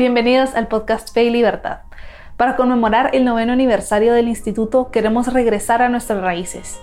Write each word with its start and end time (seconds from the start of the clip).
Bienvenidos 0.00 0.54
al 0.54 0.66
podcast 0.66 1.12
Fe 1.12 1.24
y 1.24 1.30
Libertad. 1.30 1.80
Para 2.38 2.56
conmemorar 2.56 3.10
el 3.12 3.26
noveno 3.26 3.52
aniversario 3.52 4.14
del 4.14 4.28
instituto 4.28 4.90
queremos 4.90 5.30
regresar 5.30 5.82
a 5.82 5.90
nuestras 5.90 6.22
raíces. 6.22 6.80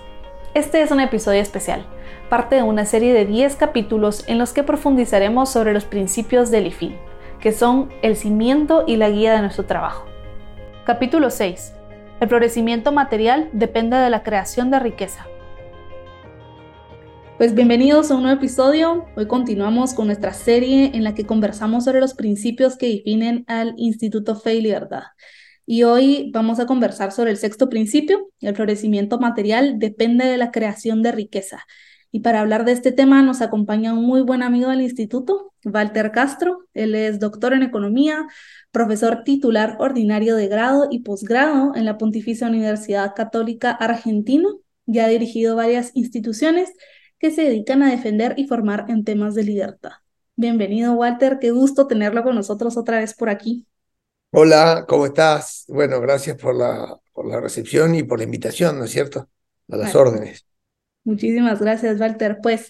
Este 0.54 0.83
es 0.83 0.91
un 0.91 0.99
episodio 0.99 1.41
especial, 1.41 1.83
parte 2.29 2.57
de 2.57 2.61
una 2.61 2.85
serie 2.85 3.15
de 3.15 3.25
10 3.25 3.55
capítulos 3.55 4.23
en 4.27 4.38
los 4.38 4.53
que 4.53 4.61
profundizaremos 4.61 5.49
sobre 5.49 5.73
los 5.73 5.85
principios 5.85 6.51
del 6.51 6.67
IFIL, 6.67 6.95
que 7.39 7.53
son 7.53 7.89
el 8.03 8.16
cimiento 8.17 8.84
y 8.85 8.98
la 8.98 9.09
guía 9.09 9.34
de 9.34 9.41
nuestro 9.41 9.65
trabajo. 9.65 10.05
Capítulo 10.86 11.31
6. 11.31 11.73
El 12.20 12.29
florecimiento 12.29 12.91
material 12.91 13.49
depende 13.52 13.97
de 13.97 14.11
la 14.11 14.21
creación 14.21 14.70
de 14.70 14.77
riqueza. 14.77 15.25
Pues 17.38 17.54
bienvenidos 17.54 18.09
a 18.09 18.15
un 18.15 18.23
nuevo 18.23 18.39
episodio. 18.39 19.05
Hoy 19.15 19.27
continuamos 19.27 19.93
con 19.93 20.07
nuestra 20.07 20.33
serie 20.33 20.89
en 20.95 21.03
la 21.03 21.13
que 21.13 21.27
conversamos 21.27 21.83
sobre 21.83 21.99
los 21.99 22.15
principios 22.15 22.77
que 22.77 22.88
definen 22.88 23.43
al 23.45 23.75
Instituto 23.77 24.35
Fe 24.35 24.55
y 24.55 24.62
Libertad. 24.62 25.03
Y 25.63 25.84
hoy 25.84 26.31
vamos 26.34 26.59
a 26.59 26.65
conversar 26.65 27.12
sobre 27.12 27.29
el 27.29 27.38
sexto 27.38 27.70
principio, 27.70 28.31
el 28.41 28.55
florecimiento 28.55 29.20
material 29.20 29.77
depende 29.77 30.26
de 30.26 30.38
la 30.38 30.49
creación 30.49 31.03
de 31.03 31.12
riqueza. 31.12 31.63
Y 32.12 32.21
para 32.21 32.41
hablar 32.41 32.65
de 32.65 32.71
este 32.71 32.91
tema 32.91 33.21
nos 33.21 33.41
acompaña 33.41 33.93
un 33.93 34.04
muy 34.04 34.21
buen 34.21 34.41
amigo 34.41 34.71
del 34.71 34.81
instituto, 34.81 35.54
Walter 35.63 36.12
Castro. 36.12 36.65
Él 36.73 36.95
es 36.95 37.20
doctor 37.20 37.54
en 37.54 37.62
economía, 37.62 38.26
profesor 38.71 39.23
titular 39.23 39.77
ordinario 39.79 40.35
de 40.35 40.48
grado 40.48 40.88
y 40.90 41.01
posgrado 41.01 41.76
en 41.76 41.85
la 41.85 41.99
Pontificia 41.99 42.48
Universidad 42.48 43.13
Católica 43.15 43.70
Argentina. 43.70 44.49
Ya 44.88 45.05
ha 45.05 45.09
dirigido 45.09 45.55
varias 45.55 45.91
instituciones 45.93 46.73
que 47.20 47.31
se 47.31 47.44
dedican 47.44 47.84
a 47.84 47.91
defender 47.91 48.34
y 48.38 48.48
formar 48.48 48.85
en 48.89 49.03
temas 49.03 49.35
de 49.35 49.44
libertad. 49.44 49.91
Bienvenido, 50.35 50.94
Walter. 50.94 51.40
Qué 51.40 51.52
gusto 51.52 51.88
tenerlo 51.88 52.23
con 52.23 52.35
nosotros 52.35 52.77
otra 52.77 52.99
vez 52.99 53.13
por 53.13 53.30
aquí. 53.30 53.66
Hola, 54.31 54.85
¿cómo 54.88 55.05
estás? 55.05 55.66
Bueno, 55.68 55.99
gracias 55.99 56.38
por 56.38 56.55
la, 56.55 56.99
por 57.13 57.26
la 57.27 57.40
recepción 57.40 57.95
y 57.95 58.04
por 58.04 58.20
la 58.20 58.26
invitación, 58.26 58.77
¿no 58.77 58.85
es 58.85 58.91
cierto? 58.91 59.29
A 59.70 59.77
las 59.77 59.95
órdenes. 59.95 60.45
Muchísimas 61.04 61.60
gracias, 61.60 61.99
Walter. 61.99 62.38
Pues 62.43 62.70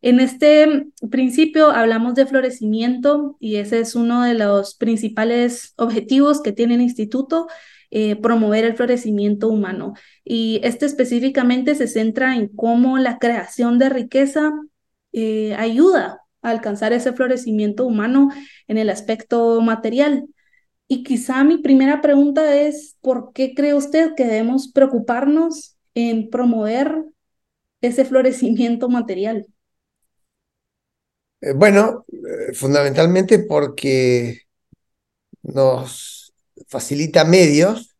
en 0.00 0.20
este 0.20 0.86
principio 1.10 1.70
hablamos 1.70 2.14
de 2.14 2.26
florecimiento 2.26 3.36
y 3.40 3.56
ese 3.56 3.80
es 3.80 3.96
uno 3.96 4.22
de 4.22 4.34
los 4.34 4.76
principales 4.76 5.72
objetivos 5.76 6.40
que 6.40 6.52
tiene 6.52 6.76
el 6.76 6.82
instituto 6.82 7.48
eh, 7.90 8.16
promover 8.16 8.64
el 8.64 8.76
florecimiento 8.76 9.48
humano. 9.48 9.94
Y 10.24 10.60
este 10.62 10.84
específicamente 10.84 11.74
se 11.74 11.88
centra 11.88 12.36
en 12.36 12.48
cómo 12.48 12.98
la 12.98 13.18
creación 13.18 13.78
de 13.78 13.88
riqueza 13.88 14.52
eh, 15.12 15.54
ayuda 15.54 16.20
a 16.42 16.50
alcanzar 16.50 16.92
ese 16.92 17.12
florecimiento 17.14 17.86
humano 17.86 18.28
en 18.66 18.76
el 18.76 18.90
aspecto 18.90 19.60
material. 19.62 20.26
Y 20.86 21.02
quizá 21.02 21.44
mi 21.44 21.58
primera 21.58 22.00
pregunta 22.02 22.56
es, 22.56 22.96
¿por 23.00 23.32
qué 23.32 23.54
cree 23.54 23.74
usted 23.74 24.14
que 24.14 24.24
debemos 24.26 24.70
preocuparnos 24.70 25.76
en 25.94 26.28
promover 26.28 27.04
ese 27.80 28.04
florecimiento 28.04 28.88
material? 28.88 29.46
Eh, 31.40 31.52
bueno, 31.54 32.04
fundamentalmente 32.52 33.38
porque 33.38 34.42
nos 35.42 36.17
facilita 36.66 37.24
medios 37.24 37.96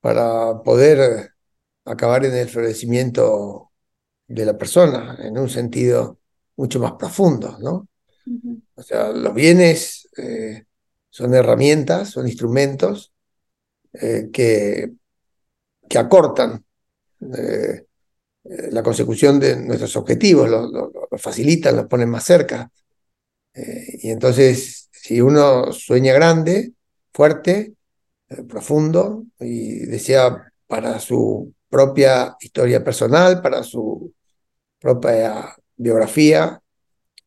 para 0.00 0.62
poder 0.62 1.30
acabar 1.84 2.24
en 2.24 2.34
el 2.34 2.48
florecimiento 2.48 3.72
de 4.26 4.46
la 4.46 4.56
persona 4.56 5.18
en 5.20 5.38
un 5.38 5.48
sentido 5.48 6.18
mucho 6.56 6.80
más 6.80 6.92
profundo, 6.92 7.58
¿no? 7.60 7.88
O 8.74 8.82
sea, 8.82 9.10
los 9.10 9.34
bienes 9.34 10.08
eh, 10.16 10.64
son 11.10 11.34
herramientas, 11.34 12.10
son 12.10 12.26
instrumentos 12.26 13.12
eh, 13.92 14.30
que, 14.32 14.92
que 15.88 15.98
acortan 15.98 16.64
eh, 17.20 17.86
la 18.42 18.82
consecución 18.82 19.38
de 19.38 19.56
nuestros 19.56 19.96
objetivos, 19.96 20.48
los 20.48 20.70
lo, 20.70 20.92
facilitan, 21.18 21.76
los 21.76 21.86
ponen 21.86 22.10
más 22.10 22.24
cerca. 22.24 22.70
y 23.54 24.10
entonces, 24.10 24.88
si 24.90 25.20
uno 25.20 25.72
sueña 25.72 26.12
grande, 26.12 26.72
fuerte, 27.14 27.74
eh, 28.28 28.42
profundo 28.42 29.24
y 29.38 29.86
decía 29.86 30.52
para 30.66 30.98
su 30.98 31.54
propia 31.68 32.36
historia 32.40 32.82
personal, 32.82 33.40
para 33.40 33.62
su 33.62 34.12
propia 34.80 35.56
biografía, 35.76 36.60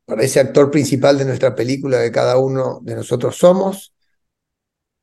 para 0.06 0.24
ese 0.24 0.40
actor 0.40 0.70
principal 0.72 1.18
de 1.18 1.26
nuestra 1.26 1.56
película 1.56 2.02
que 2.02 2.12
cada 2.12 2.38
uno 2.38 2.80
de 2.84 2.96
nosotros 2.96 3.38
somos, 3.38 3.94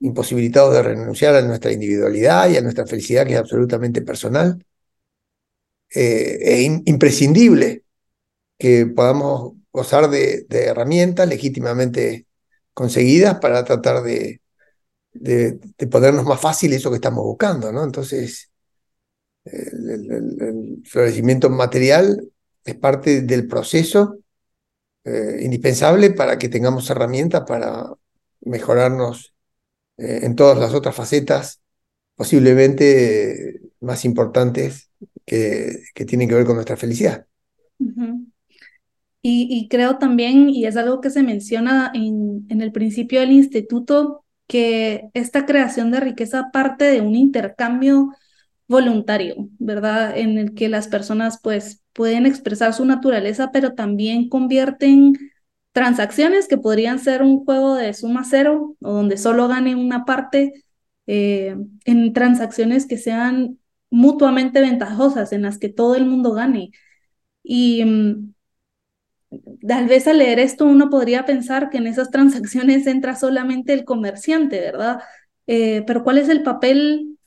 imposibilitados 0.01 0.75
de 0.75 0.83
renunciar 0.83 1.35
a 1.35 1.43
nuestra 1.43 1.73
individualidad 1.73 2.49
y 2.51 2.57
a 2.57 2.63
nuestra 2.63 2.87
felicidad 2.87 3.27
que 3.27 3.35
es 3.35 3.39
absolutamente 3.39 4.03
personal. 4.03 4.65
Eh, 5.95 6.39
es 6.41 6.83
imprescindible 6.87 7.85
que 8.59 8.87
podamos 8.87 9.55
gozar 9.73 10.11
de 10.11 10.47
herramientas 10.51 11.29
legítimamente 11.29 12.27
conseguidas 12.75 13.39
para 13.41 13.65
tratar 13.65 14.03
de, 14.03 14.41
de, 15.15 15.59
ponernos 15.91 16.25
más 16.25 16.41
fácil 16.41 16.73
eso 16.73 16.91
que 16.91 16.97
estamos 16.97 17.25
buscando, 17.25 17.73
¿no? 17.73 17.85
Entonces, 17.85 18.51
el, 19.45 20.83
florecimiento 20.85 21.49
material 21.51 22.29
es 22.65 22.75
parte 22.75 23.23
del 23.23 23.47
proceso 23.47 24.19
eh, 25.05 25.41
indispensable 25.43 26.11
para 26.11 26.39
que 26.39 26.49
tengamos 26.49 26.89
herramientas 26.91 27.45
para 27.47 27.93
mejorarnos 28.41 29.35
eh, 29.97 30.21
en 30.23 30.35
todas 30.35 30.59
las 30.59 30.75
otras 30.75 30.95
facetas, 30.95 31.61
posiblemente 32.17 33.61
más 33.81 34.05
importantes 34.05 34.91
que, 35.25 35.83
que, 35.95 36.05
tienen 36.05 36.29
que 36.29 36.35
ver 36.35 36.47
con 36.47 36.57
nuestra 36.57 36.77
felicidad. 36.77 37.27
y, 39.21 39.69
creo 39.69 39.99
también, 39.99 40.51
y 40.51 40.67
es 40.67 40.77
algo 40.77 41.01
que 41.01 41.11
se 41.11 41.23
menciona 41.23 41.91
en, 41.95 42.47
en 42.49 42.61
el 42.61 42.73
principio 42.73 43.21
del 43.21 43.33
instituto, 43.33 44.24
que 44.47 45.09
esta 45.15 45.47
creación 45.47 45.91
de 45.91 46.01
riqueza 46.01 46.51
parte 46.53 46.85
de 46.85 47.01
un 47.01 47.15
intercambio 47.15 48.11
voluntario, 48.69 49.49
¿verdad? 49.59 50.17
En 50.17 50.39
el 50.39 50.55
que 50.55 50.69
las 50.69 50.89
personas 50.89 51.41
pues 51.43 51.83
pueden 51.93 52.27
expresar 52.27 52.75
su 52.75 52.85
naturaleza, 52.85 53.51
pero 53.53 53.75
también 53.75 54.29
convierten 54.29 55.15
transacciones 55.73 56.49
que 56.49 56.59
podrían 56.59 56.99
ser 56.99 57.23
un 57.23 57.45
juego 57.45 57.75
de 57.75 57.95
suma 57.95 58.25
cero 58.25 58.77
o 58.81 58.93
donde 58.93 59.17
solo 59.17 59.49
gane 59.49 59.75
una 59.77 60.05
parte 60.05 60.65
eh, 61.07 61.57
en 61.85 62.13
transacciones 62.13 62.87
que 62.87 62.97
sean 62.99 63.59
mutuamente 63.91 64.61
ventajosas, 64.61 65.33
en 65.33 65.43
las 65.43 65.59
que 65.59 65.69
todo 65.69 65.95
el 65.97 66.07
mundo 66.07 66.33
gane. 66.33 66.71
Y 67.43 67.85
mm, 67.85 68.34
tal 69.67 69.87
vez 69.87 70.07
al 70.07 70.19
leer 70.19 70.39
esto 70.39 70.67
uno 70.67 70.91
podría 70.91 71.25
pensar 71.25 71.71
que 71.71 71.79
en 71.79 71.87
esas 71.87 72.11
transacciones 72.11 72.87
entra 72.87 73.17
solamente 73.17 73.73
el 73.73 73.85
comerciante, 73.85 74.61
¿verdad? 74.61 75.01
Eh, 75.47 75.83
pero 75.87 76.05
¿cuál 76.05 76.19
es 76.19 76.29
el 76.29 76.43
papel 76.43 77.19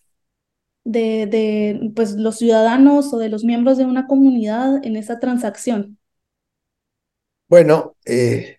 de, 0.83 1.27
de 1.27 1.91
pues, 1.95 2.13
los 2.13 2.37
ciudadanos 2.37 3.13
o 3.13 3.17
de 3.17 3.29
los 3.29 3.43
miembros 3.43 3.77
de 3.77 3.85
una 3.85 4.07
comunidad 4.07 4.83
en 4.85 4.95
esa 4.95 5.19
transacción? 5.19 5.97
Bueno, 7.47 7.95
eh, 8.05 8.57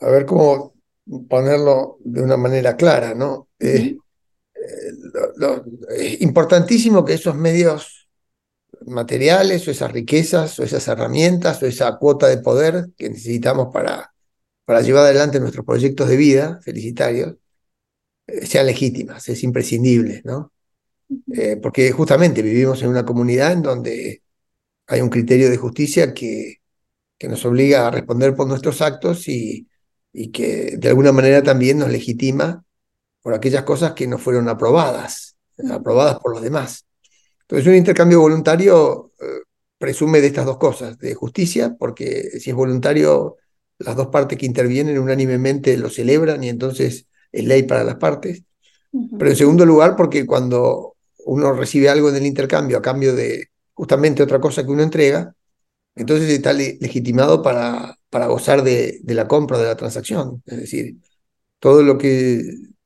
a 0.00 0.08
ver 0.08 0.26
cómo 0.26 0.74
ponerlo 1.28 1.98
de 2.00 2.22
una 2.22 2.36
manera 2.36 2.76
clara, 2.76 3.14
¿no? 3.14 3.48
Eh, 3.58 3.96
es 5.96 6.20
importantísimo 6.20 7.04
que 7.04 7.14
esos 7.14 7.34
medios 7.34 8.07
materiales 8.86 9.66
o 9.66 9.70
esas 9.70 9.92
riquezas 9.92 10.58
o 10.58 10.64
esas 10.64 10.86
herramientas 10.88 11.62
o 11.62 11.66
esa 11.66 11.96
cuota 11.98 12.26
de 12.28 12.38
poder 12.38 12.88
que 12.96 13.10
necesitamos 13.10 13.68
para, 13.72 14.12
para 14.64 14.80
llevar 14.82 15.04
adelante 15.04 15.40
nuestros 15.40 15.64
proyectos 15.66 16.08
de 16.08 16.16
vida 16.16 16.60
felicitarios 16.62 17.36
eh, 18.26 18.46
sean 18.46 18.66
legítimas, 18.66 19.28
es 19.28 19.42
imprescindible, 19.42 20.22
¿no? 20.24 20.52
Eh, 21.32 21.56
porque 21.56 21.90
justamente 21.92 22.42
vivimos 22.42 22.82
en 22.82 22.90
una 22.90 23.04
comunidad 23.04 23.52
en 23.52 23.62
donde 23.62 24.22
hay 24.86 25.00
un 25.00 25.08
criterio 25.10 25.50
de 25.50 25.56
justicia 25.56 26.14
que, 26.14 26.56
que 27.18 27.28
nos 27.28 27.44
obliga 27.46 27.86
a 27.86 27.90
responder 27.90 28.34
por 28.36 28.48
nuestros 28.48 28.82
actos 28.82 29.28
y, 29.28 29.68
y 30.12 30.30
que 30.30 30.76
de 30.78 30.88
alguna 30.88 31.12
manera 31.12 31.42
también 31.42 31.78
nos 31.78 31.90
legitima 31.90 32.64
por 33.22 33.34
aquellas 33.34 33.64
cosas 33.64 33.92
que 33.92 34.06
no 34.06 34.18
fueron 34.18 34.48
aprobadas, 34.48 35.36
aprobadas 35.70 36.18
por 36.20 36.32
los 36.32 36.42
demás. 36.42 36.87
Entonces, 37.48 37.66
un 37.66 37.76
intercambio 37.76 38.20
voluntario 38.20 39.12
eh, 39.20 39.42
presume 39.78 40.20
de 40.20 40.28
estas 40.28 40.46
dos 40.46 40.58
cosas, 40.58 40.98
de 40.98 41.14
justicia, 41.14 41.76
porque 41.78 42.30
si 42.40 42.50
es 42.50 42.56
voluntario, 42.56 43.36
las 43.78 43.96
dos 43.96 44.08
partes 44.08 44.38
que 44.38 44.46
intervienen 44.46 44.98
unánimemente 44.98 45.76
lo 45.78 45.88
celebran 45.88 46.44
y 46.44 46.48
entonces 46.48 47.06
es 47.32 47.44
ley 47.44 47.62
para 47.62 47.84
las 47.84 47.96
partes. 47.96 48.42
Pero 49.18 49.30
en 49.30 49.36
segundo 49.36 49.64
lugar, 49.64 49.96
porque 49.96 50.26
cuando 50.26 50.96
uno 51.26 51.52
recibe 51.52 51.88
algo 51.88 52.08
en 52.08 52.16
el 52.16 52.26
intercambio 52.26 52.78
a 52.78 52.82
cambio 52.82 53.14
de 53.14 53.48
justamente 53.74 54.22
otra 54.22 54.40
cosa 54.40 54.64
que 54.64 54.70
uno 54.70 54.82
entrega, 54.82 55.34
entonces 55.94 56.28
está 56.30 56.52
legitimado 56.52 57.42
para 57.42 57.98
para 58.10 58.26
gozar 58.26 58.62
de, 58.62 59.00
de 59.02 59.14
la 59.14 59.28
compra 59.28 59.58
de 59.58 59.66
la 59.66 59.76
transacción. 59.76 60.42
Es 60.46 60.58
decir, 60.58 60.96
todo 61.58 61.82
lo 61.82 61.98
que 61.98 62.42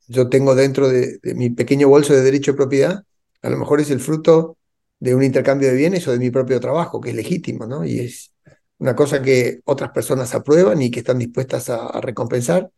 yo 0.08 0.28
tengo 0.28 0.54
dentro 0.54 0.88
de, 0.88 1.18
de, 1.22 1.34
mi 1.34 1.50
pequeño 1.50 1.88
bolso 1.88 2.12
de 2.12 2.22
derecho 2.22 2.52
de 2.52 2.56
propiedad, 2.56 3.04
a 3.42 3.50
lo 3.50 3.56
mejor 3.58 3.80
es 3.80 3.90
el 3.90 4.00
fruto 4.00 4.58
de 4.98 5.14
un 5.14 5.22
intercambio 5.22 5.68
de 5.68 5.76
bienes 5.76 6.06
o 6.08 6.12
de 6.12 6.18
mi 6.18 6.30
propio 6.30 6.60
trabajo, 6.60 7.00
que 7.00 7.10
es 7.10 7.16
legítimo, 7.16 7.66
¿no? 7.66 7.84
Y 7.84 8.00
es 8.00 8.32
una 8.78 8.94
cosa 8.96 9.22
que 9.22 9.60
otras 9.64 9.90
personas 9.90 10.34
aprueban 10.34 10.80
y 10.82 10.90
que 10.90 11.00
están 11.00 11.18
dispuestas 11.18 11.70
a, 11.70 11.86
a 11.86 12.00
recompensar 12.00 12.70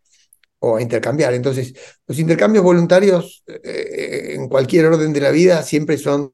o 0.58 0.76
a 0.76 0.82
intercambiar. 0.82 1.34
Entonces, 1.34 1.74
los 2.06 2.18
intercambios 2.18 2.64
voluntarios 2.64 3.42
eh, 3.46 4.34
en 4.34 4.48
cualquier 4.48 4.86
orden 4.86 5.12
de 5.12 5.20
la 5.20 5.30
vida 5.30 5.62
siempre 5.62 5.98
son 5.98 6.32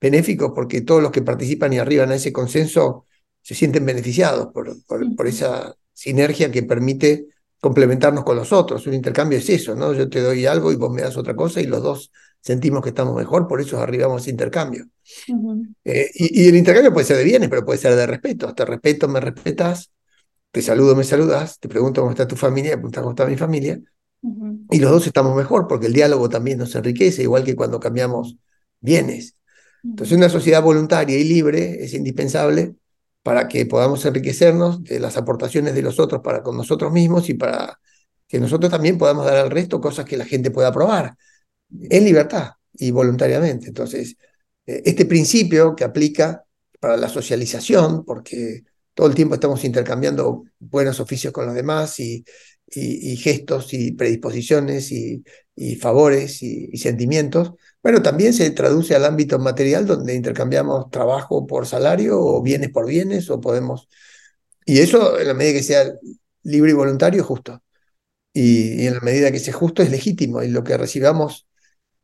benéficos 0.00 0.52
porque 0.54 0.80
todos 0.82 1.02
los 1.02 1.12
que 1.12 1.22
participan 1.22 1.72
y 1.72 1.78
arriban 1.78 2.10
a 2.10 2.16
ese 2.16 2.32
consenso 2.32 3.06
se 3.42 3.54
sienten 3.54 3.86
beneficiados 3.86 4.48
por, 4.52 4.84
por, 4.84 5.16
por 5.16 5.26
esa 5.26 5.74
sinergia 5.92 6.50
que 6.50 6.62
permite 6.62 7.26
complementarnos 7.60 8.24
con 8.24 8.36
los 8.36 8.52
otros. 8.52 8.86
Un 8.86 8.94
intercambio 8.94 9.38
es 9.38 9.48
eso, 9.48 9.74
¿no? 9.74 9.92
Yo 9.92 10.08
te 10.08 10.20
doy 10.20 10.46
algo 10.46 10.72
y 10.72 10.76
vos 10.76 10.92
me 10.92 11.02
das 11.02 11.16
otra 11.16 11.34
cosa 11.34 11.60
y 11.60 11.66
los 11.66 11.82
dos 11.82 12.12
sentimos 12.40 12.82
que 12.82 12.90
estamos 12.90 13.14
mejor, 13.16 13.46
por 13.46 13.60
eso 13.60 13.80
arribamos 13.80 14.18
a 14.18 14.22
ese 14.22 14.30
intercambio. 14.30 14.86
Uh 15.28 15.34
-huh. 15.34 15.74
eh, 15.84 16.10
y, 16.14 16.44
y, 16.44 16.48
el 16.48 16.56
intercambio 16.56 16.92
puede 16.92 17.06
ser 17.06 17.16
de 17.16 17.24
bienes, 17.24 17.48
pero 17.48 17.64
puede 17.64 17.78
ser 17.78 17.94
de 17.94 18.06
respeto. 18.06 18.54
Te 18.54 18.64
respeto, 18.64 19.08
me 19.08 19.20
respetas, 19.20 19.90
te 20.50 20.62
saludo, 20.62 20.96
me 20.96 21.04
saludas, 21.04 21.58
te 21.58 21.68
pregunto 21.68 22.00
cómo 22.00 22.10
está 22.10 22.26
tu 22.26 22.36
familia, 22.36 22.72
te 22.72 22.76
preguntas 22.78 23.02
cómo 23.02 23.12
está 23.12 23.26
mi 23.26 23.36
familia, 23.36 23.80
uh 24.22 24.28
-huh. 24.28 24.66
y 24.70 24.78
los 24.78 24.90
dos 24.90 25.06
estamos 25.06 25.36
mejor, 25.36 25.66
porque 25.68 25.86
el 25.86 25.92
diálogo 25.92 26.28
también 26.28 26.58
nos 26.58 26.74
enriquece, 26.74 27.22
igual 27.22 27.44
que 27.44 27.56
cuando 27.56 27.80
cambiamos 27.80 28.36
bienes. 28.80 29.36
Entonces, 29.84 30.16
una 30.16 30.28
sociedad 30.28 30.62
voluntaria 30.62 31.16
y 31.18 31.24
libre 31.24 31.84
es 31.84 31.94
indispensable 31.94 32.74
para 33.22 33.48
que 33.48 33.66
podamos 33.66 34.04
enriquecernos 34.04 34.82
de 34.84 35.00
las 35.00 35.16
aportaciones 35.16 35.74
de 35.74 35.82
los 35.82 36.00
otros 36.00 36.22
para 36.22 36.42
con 36.42 36.56
nosotros 36.56 36.92
mismos 36.92 37.28
y 37.28 37.34
para 37.34 37.78
que 38.26 38.38
nosotros 38.40 38.70
también 38.70 38.98
podamos 38.98 39.24
dar 39.26 39.36
al 39.36 39.50
resto 39.50 39.80
cosas 39.80 40.04
que 40.04 40.16
la 40.16 40.24
gente 40.24 40.50
pueda 40.50 40.72
probar 40.72 41.16
en 41.70 42.04
libertad 42.04 42.52
y 42.74 42.90
voluntariamente. 42.90 43.68
Entonces, 43.68 44.16
eh, 44.66 44.82
este 44.84 45.06
principio 45.06 45.74
que 45.74 45.84
aplica 45.84 46.44
para 46.80 46.96
la 46.96 47.08
socialización, 47.08 48.04
porque 48.04 48.64
todo 48.94 49.06
el 49.06 49.14
tiempo 49.14 49.34
estamos 49.34 49.64
intercambiando 49.64 50.44
buenos 50.58 51.00
oficios 51.00 51.32
con 51.32 51.46
los 51.46 51.54
demás 51.54 51.98
y, 52.00 52.24
y, 52.70 53.16
gestos 53.16 53.72
y 53.72 53.92
predisposiciones 53.92 54.92
y, 54.92 55.24
favores 55.80 56.42
y, 56.42 56.76
sentimientos, 56.76 57.52
bueno, 57.82 58.02
también 58.02 58.32
se 58.32 58.50
traduce 58.50 58.94
al 58.94 59.04
ámbito 59.04 59.38
material 59.38 59.86
donde 59.86 60.14
intercambiamos 60.14 60.90
trabajo 60.90 61.46
por 61.46 61.66
salario 61.66 62.20
o 62.20 62.42
bienes 62.42 62.70
por 62.70 62.86
bienes 62.86 63.30
o 63.30 63.40
podemos... 63.40 63.88
Y 64.66 64.80
eso 64.80 65.18
en 65.18 65.26
la 65.28 65.34
medida 65.34 65.54
que 65.54 65.62
sea 65.62 65.92
libre 66.42 66.70
y 66.72 66.74
voluntario, 66.74 67.24
justo. 67.24 67.62
Y 68.32 68.86
en 68.86 68.94
la 68.94 69.00
medida 69.00 69.32
que 69.32 69.40
sea 69.40 69.54
justo 69.54 69.82
es 69.82 69.90
legítimo 69.90 70.42
y 70.42 70.48
lo 70.48 70.62
que 70.62 70.76
recibamos 70.76 71.47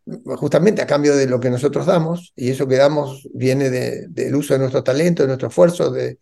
justamente 0.07 0.83
a 0.83 0.87
cambio 0.87 1.17
de 1.17 1.27
lo 1.27 1.41
que 1.41 1.51
nosotros 1.51 1.87
damos, 1.87 2.33
y 2.37 2.51
eso 2.51 2.69
que 2.69 2.77
damos 2.77 3.29
viene 3.33 3.71
de, 3.71 4.07
del 4.09 4.35
uso 4.35 4.55
de 4.55 4.61
nuestro 4.61 4.83
talento, 4.85 5.23
de 5.23 5.29
nuestro 5.29 5.49
esfuerzo, 5.49 5.91
de, 5.91 6.19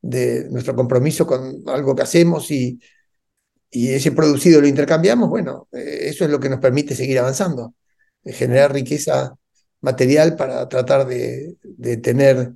de, 0.00 0.48
nuestro 0.50 0.74
compromiso 0.74 1.26
con 1.26 1.62
algo 1.66 1.94
que 1.94 2.02
hacemos 2.02 2.50
y, 2.50 2.80
y 3.70 3.90
ese 3.90 4.12
producido 4.12 4.60
lo 4.60 4.66
intercambiamos, 4.66 5.28
bueno, 5.28 5.68
eh, 5.72 6.00
eso 6.02 6.24
es 6.24 6.30
lo 6.30 6.40
que 6.40 6.48
nos 6.48 6.60
permite 6.60 6.94
seguir 6.94 7.18
avanzando, 7.18 7.74
generar 8.24 8.72
riqueza 8.72 9.36
material 9.80 10.34
para 10.34 10.68
tratar 10.68 11.06
de, 11.06 11.56
de 11.62 11.96
tener 11.98 12.54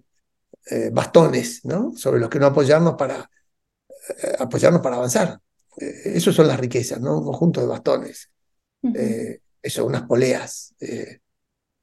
eh, 0.71 0.91
bastones 0.93 1.65
¿no? 1.65 1.93
sobre 1.95 2.21
los 2.21 2.31
que 2.31 2.39
no 2.39 2.47
apoyarnos 2.47 2.95
para 2.95 3.31
eh, 4.23 4.37
apoyarnos 4.39 4.81
para 4.81 4.97
avanzar. 4.97 5.39
Eh, 5.79 6.13
eso 6.15 6.33
son 6.33 6.49
las 6.49 6.59
riquezas, 6.59 7.01
¿no? 7.01 7.19
un 7.19 7.25
conjunto 7.25 7.61
de 7.61 7.67
bastones. 7.67 8.31
Uh 8.83 8.89
-huh 8.89 9.41
eso, 9.63 9.87
unas 9.87 10.03
poleas. 10.03 10.75
Eh, 10.81 11.21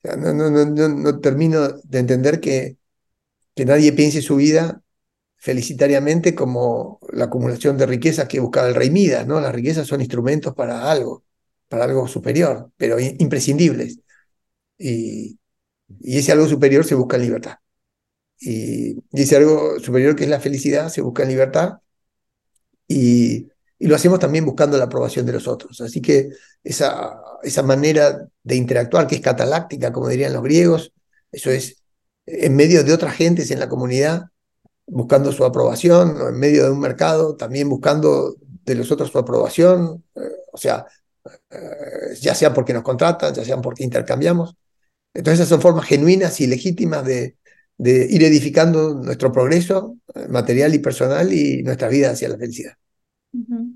no, 0.03 0.33
no, 0.33 0.49
no, 0.49 0.87
no, 0.89 1.19
termino 1.19 1.69
de 1.83 1.99
entender 1.99 2.39
que, 2.39 2.77
que 3.55 3.65
nadie 3.65 3.93
piense 3.93 4.21
su 4.21 4.37
vida 4.37 4.81
felicitariamente 5.37 6.35
como 6.35 6.99
la 7.11 7.25
acumulación 7.25 7.77
de 7.77 7.85
riquezas 7.85 8.27
que 8.27 8.39
buscaba 8.39 8.67
el 8.69 8.75
rey 8.75 8.89
Midas, 8.89 9.27
¿no? 9.27 9.39
Las 9.41 9.53
riquezas 9.53 9.87
son 9.87 10.01
instrumentos 10.01 10.53
para 10.55 10.89
algo, 10.91 11.23
para 11.67 11.85
algo 11.85 12.07
superior, 12.07 12.71
pero 12.77 12.99
imprescindibles. 12.99 13.99
Y, 14.77 15.39
y 15.99 16.17
ese 16.17 16.31
algo 16.31 16.47
superior 16.47 16.85
se 16.85 16.95
busca 16.95 17.17
en 17.17 17.23
libertad. 17.23 17.57
Y, 18.39 18.99
y, 19.11 19.21
ese 19.21 19.37
algo 19.37 19.79
superior 19.79 20.15
que 20.15 20.23
es 20.25 20.29
la 20.29 20.39
felicidad 20.39 20.89
se 20.89 21.01
busca 21.01 21.23
en 21.23 21.29
libertad. 21.29 21.79
Y, 22.87 23.47
y 23.79 23.87
lo 23.87 23.95
hacemos 23.95 24.19
también 24.19 24.45
buscando 24.45 24.77
la 24.77 24.85
aprobación 24.85 25.25
de 25.25 25.33
los 25.33 25.47
otros. 25.47 25.81
Así 25.81 26.01
que 26.01 26.29
esa, 26.63 27.21
esa 27.43 27.63
manera 27.63 28.27
de 28.43 28.55
interactuar, 28.55 29.07
que 29.07 29.15
es 29.15 29.21
cataláctica, 29.21 29.91
como 29.91 30.09
dirían 30.09 30.33
los 30.33 30.43
griegos, 30.43 30.93
eso 31.31 31.51
es 31.51 31.83
en 32.25 32.55
medio 32.55 32.83
de 32.83 32.93
otras 32.93 33.15
gentes 33.15 33.51
en 33.51 33.59
la 33.59 33.69
comunidad, 33.69 34.25
buscando 34.85 35.31
su 35.31 35.45
aprobación, 35.45 36.19
o 36.21 36.29
en 36.29 36.39
medio 36.39 36.65
de 36.65 36.71
un 36.71 36.79
mercado, 36.79 37.35
también 37.35 37.69
buscando 37.69 38.35
de 38.65 38.75
los 38.75 38.91
otros 38.91 39.11
su 39.11 39.17
aprobación, 39.17 40.03
eh, 40.15 40.19
o 40.51 40.57
sea, 40.57 40.85
eh, 41.49 42.15
ya 42.19 42.35
sea 42.35 42.53
porque 42.53 42.73
nos 42.73 42.83
contratan, 42.83 43.33
ya 43.33 43.45
sea 43.45 43.57
porque 43.61 43.83
intercambiamos. 43.83 44.55
Entonces 45.13 45.39
esas 45.39 45.49
son 45.49 45.61
formas 45.61 45.85
genuinas 45.85 46.39
y 46.41 46.47
legítimas 46.47 47.05
de, 47.05 47.37
de 47.77 48.07
ir 48.09 48.23
edificando 48.23 48.95
nuestro 48.95 49.31
progreso 49.31 49.97
eh, 50.13 50.27
material 50.27 50.73
y 50.73 50.79
personal 50.79 51.31
y 51.31 51.63
nuestra 51.63 51.87
vida 51.89 52.11
hacia 52.11 52.29
la 52.29 52.37
felicidad. 52.37 52.73
Uh 53.33 53.39
-huh. 53.39 53.66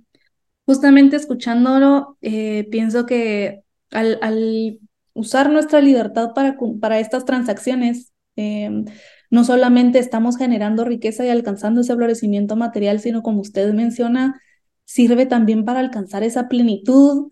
Justamente 0.65 1.15
escuchándolo, 1.15 2.17
eh, 2.21 2.67
pienso 2.71 3.05
que 3.05 3.63
al, 3.91 4.79
usar 5.13 5.49
nuestra 5.49 5.81
libertad 5.81 6.33
para, 6.33 6.57
para 6.79 6.99
estas 6.99 7.25
transacciones, 7.25 8.13
eh, 8.35 8.69
no 9.29 9.43
solamente 9.43 9.99
estamos 9.99 10.37
generando 10.37 10.85
riqueza 10.85 11.25
y 11.25 11.29
alcanzando 11.29 11.81
ese 11.81 11.95
florecimiento 11.95 12.55
material, 12.55 12.99
sino 12.99 13.21
como 13.21 13.41
usted 13.41 13.73
menciona, 13.73 14.41
sirve 14.85 15.25
también 15.25 15.65
para 15.65 15.79
alcanzar 15.79 16.23
esa 16.23 16.47
plenitud 16.47 17.31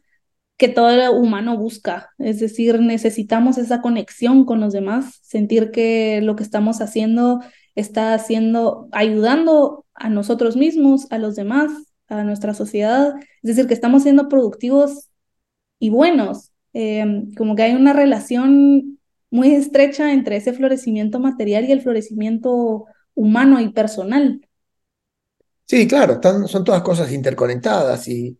que 0.57 0.67
todo 0.69 1.13
humano 1.13 1.57
busca. 1.57 2.09
Es 2.17 2.39
decir, 2.39 2.79
necesitamos 2.81 3.57
esa 3.57 3.81
conexión 3.81 4.45
con 4.45 4.59
los 4.59 4.73
demás, 4.73 5.19
sentir 5.23 5.71
que 5.71 6.21
lo 6.21 6.35
que 6.35 6.43
estamos 6.43 6.81
haciendo 6.81 7.41
está 7.75 8.13
haciendo, 8.13 8.89
ayudando 8.91 9.85
a 9.93 10.09
nosotros 10.09 10.57
mismos, 10.57 11.07
a 11.11 11.17
los 11.17 11.35
demás, 11.35 11.71
a 12.09 12.23
nuestra 12.23 12.53
sociedad, 12.53 13.13
es 13.17 13.55
decir, 13.55 13.67
que 13.67 13.73
estamos 13.73 14.03
siendo 14.03 14.27
productivos 14.27 15.09
y 15.79 15.89
buenos, 15.89 16.51
eh, 16.73 17.05
como 17.37 17.55
que 17.55 17.63
hay 17.63 17.73
una 17.73 17.93
relación 17.93 18.99
muy 19.31 19.53
estrecha 19.53 20.11
entre 20.11 20.35
ese 20.37 20.53
florecimiento 20.53 21.19
material 21.19 21.65
y 21.65 21.71
el 21.71 21.81
florecimiento 21.81 22.85
humano 23.13 23.59
y 23.59 23.69
personal. 23.69 24.41
Sí, 25.65 25.87
claro, 25.87 26.13
están, 26.13 26.47
son 26.47 26.63
todas 26.63 26.81
cosas 26.81 27.11
interconectadas 27.11 28.07
y, 28.07 28.37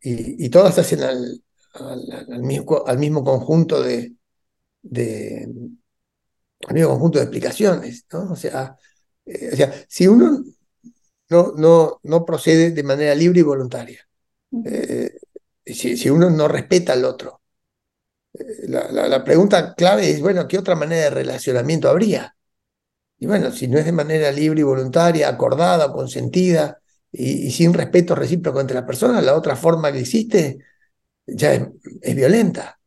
y, 0.00 0.48
todas 0.48 0.78
hacen 0.78 1.02
al, 1.02 1.42
al, 1.74 2.26
al, 2.28 2.42
mismo, 2.42 2.84
al 2.86 2.98
mismo 2.98 3.22
conjunto 3.22 3.82
de, 3.82 4.14
de, 4.82 5.48
al 6.66 6.74
mismo 6.74 6.90
conjunto 6.90 7.18
de 7.18 7.24
explicaciones, 7.24 8.06
¿no? 8.12 8.32
O 8.32 8.36
sea, 8.36 8.76
eh, 9.24 9.50
o 9.52 9.56
sea 9.56 9.72
si 9.88 10.08
uno 10.08 10.42
no, 11.28 11.52
no, 11.56 12.00
no 12.02 12.24
procede 12.24 12.70
de 12.70 12.82
manera 12.82 13.14
libre 13.14 13.40
y 13.40 13.42
voluntaria. 13.42 14.00
Eh, 14.64 15.10
si, 15.64 15.96
si, 15.96 16.10
uno 16.10 16.30
no 16.30 16.48
respeta 16.48 16.92
al 16.92 17.04
otro. 17.04 17.42
Eh, 18.34 18.68
la, 18.68 18.90
la, 18.90 19.08
la, 19.08 19.24
pregunta 19.24 19.74
clave 19.74 20.10
es, 20.10 20.20
bueno, 20.20 20.46
¿qué 20.46 20.58
otra 20.58 20.76
manera 20.76 21.04
de 21.04 21.10
relacionamiento 21.10 21.88
habría? 21.88 22.36
Y 23.18 23.26
bueno, 23.26 23.50
si 23.50 23.68
no 23.68 23.78
es 23.78 23.84
de 23.84 23.92
manera 23.92 24.30
libre 24.30 24.60
y 24.60 24.64
voluntaria, 24.64 25.28
acordada, 25.28 25.92
consentida 25.92 26.80
y, 27.10 27.46
y 27.46 27.50
sin 27.50 27.72
respeto 27.74 28.14
recíproco 28.14 28.60
entre 28.60 28.76
las 28.76 28.84
personas, 28.84 29.24
la 29.24 29.34
otra 29.34 29.56
forma 29.56 29.92
que 29.92 30.00
existe 30.00 30.58
ya 31.26 31.54
es, 31.54 31.62
es 32.02 32.14
violenta. 32.14 32.78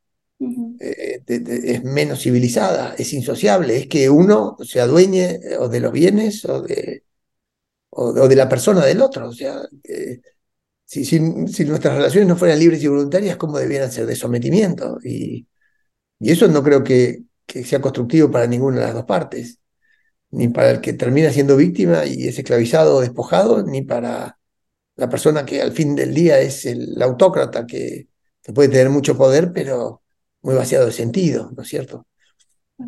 Uh 0.41 0.47
-huh. 0.47 0.77
eh, 0.79 1.21
de, 1.25 1.39
de, 1.39 1.73
es 1.73 1.83
menos 1.83 2.21
civilizada, 2.23 2.95
es 2.97 3.11
insociable, 3.11 3.75
es 3.75 3.87
que 3.87 4.09
uno 4.09 4.55
se 4.63 4.79
adueñe 4.79 5.41
o 5.59 5.67
de 5.67 5.81
los 5.81 5.91
bienes 5.91 6.45
o 6.45 6.61
de, 6.61 7.03
o, 7.91 8.27
de 8.27 8.35
la 8.35 8.49
persona 8.49 8.85
del 8.85 9.01
otro. 9.01 9.29
O 9.29 9.33
sea, 9.33 9.61
eh, 9.83 10.21
si, 10.85 11.05
si, 11.05 11.19
si, 11.47 11.65
nuestras 11.65 11.95
relaciones 11.95 12.29
no 12.29 12.37
fueran 12.37 12.59
libres 12.59 12.83
y 12.83 12.87
voluntarias, 12.87 13.37
¿cómo 13.37 13.59
debieran 13.59 13.91
ser 13.91 14.05
de 14.05 14.15
sometimiento? 14.15 14.99
Y, 15.03 15.47
y 16.19 16.31
eso 16.31 16.47
no 16.47 16.63
creo 16.63 16.83
que, 16.83 17.23
que, 17.45 17.63
sea 17.63 17.81
constructivo 17.81 18.31
para 18.31 18.47
ninguna 18.47 18.79
de 18.79 18.85
las 18.87 18.95
dos 18.95 19.05
partes, 19.05 19.59
ni 20.31 20.49
para 20.49 20.71
el 20.71 20.81
que 20.81 20.93
termina 20.93 21.31
siendo 21.31 21.57
víctima 21.57 22.05
y 22.05 22.27
es 22.27 22.39
esclavizado 22.39 22.97
o 22.97 23.01
despojado, 23.01 23.63
ni 23.63 23.83
para 23.83 24.39
la 24.95 25.09
persona 25.09 25.45
que 25.45 25.61
al 25.61 25.71
fin 25.73 25.95
del 25.95 26.13
día 26.13 26.39
es 26.41 26.65
el, 26.65 26.95
el 26.95 27.01
autócrata 27.03 27.65
que, 27.67 28.09
que, 28.43 28.53
puede 28.53 28.69
tener 28.69 28.89
mucho 28.89 29.17
poder, 29.17 29.53
pero 29.53 30.03
muy 30.41 30.55
vaciado 30.55 30.85
de 30.87 30.91
sentido, 30.93 31.51
¿no 31.55 31.63
es 31.63 31.69
cierto? 31.69 32.07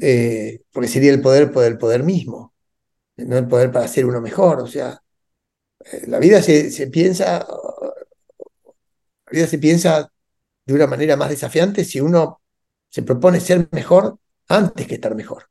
Eh, 0.01 0.61
porque 0.71 0.87
sería 0.89 1.11
el 1.11 1.21
poder 1.21 1.51
por 1.51 1.65
el 1.65 1.77
poder 1.77 2.03
mismo 2.03 2.50
no 3.17 3.37
el 3.37 3.47
poder 3.47 3.71
para 3.71 3.87
ser 3.87 4.05
uno 4.05 4.21
mejor, 4.21 4.61
o 4.61 4.67
sea, 4.67 4.99
Eh, 5.85 6.05
la 6.07 6.19
vida 6.19 6.41
se, 6.41 6.71
se 6.71 6.87
piensa, 6.87 7.39
la 7.39 9.31
vida 9.31 9.47
se 9.47 9.57
piensa 9.59 10.11
de 10.65 10.73
una 10.73 10.87
manera 10.87 11.17
más 11.17 11.29
desafiante 11.29 11.85
si 11.85 12.01
uno 12.01 12.41
se 12.89 13.03
propone 13.03 13.39
ser 13.39 13.69
mejor 13.71 14.19
antes 14.49 14.87
que 14.87 14.95
estar 14.95 15.15
mejor. 15.15 15.45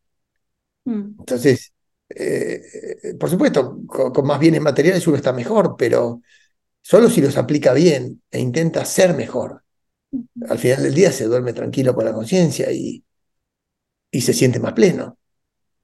Mm. 0.85 1.17
Entonces, 1.21 1.73
eh, 2.09 3.15
por 3.19 3.31
supuesto, 3.31 3.81
con, 3.87 4.27
más 4.27 4.41
bienes 4.41 4.61
materiales 4.61 5.07
uno 5.07 5.17
está 5.17 5.33
mejor, 5.33 5.77
pero 5.79 6.23
solo 6.83 7.11
si 7.11 7.21
los 7.21 7.37
aplica 7.39 7.73
bien 7.75 8.23
e 8.31 8.41
intenta 8.41 8.85
ser 8.85 9.15
mejor. 9.15 9.65
Al 10.49 10.59
final 10.59 10.83
del 10.85 10.95
día 10.95 11.13
se 11.13 11.27
duerme 11.27 11.55
tranquilo 11.55 11.95
con 11.95 12.05
la 12.05 12.15
conciencia 12.15 12.73
y, 12.73 13.05
y 14.11 14.21
se 14.21 14.33
siente 14.35 14.61
más 14.61 14.73
pleno. 14.73 15.19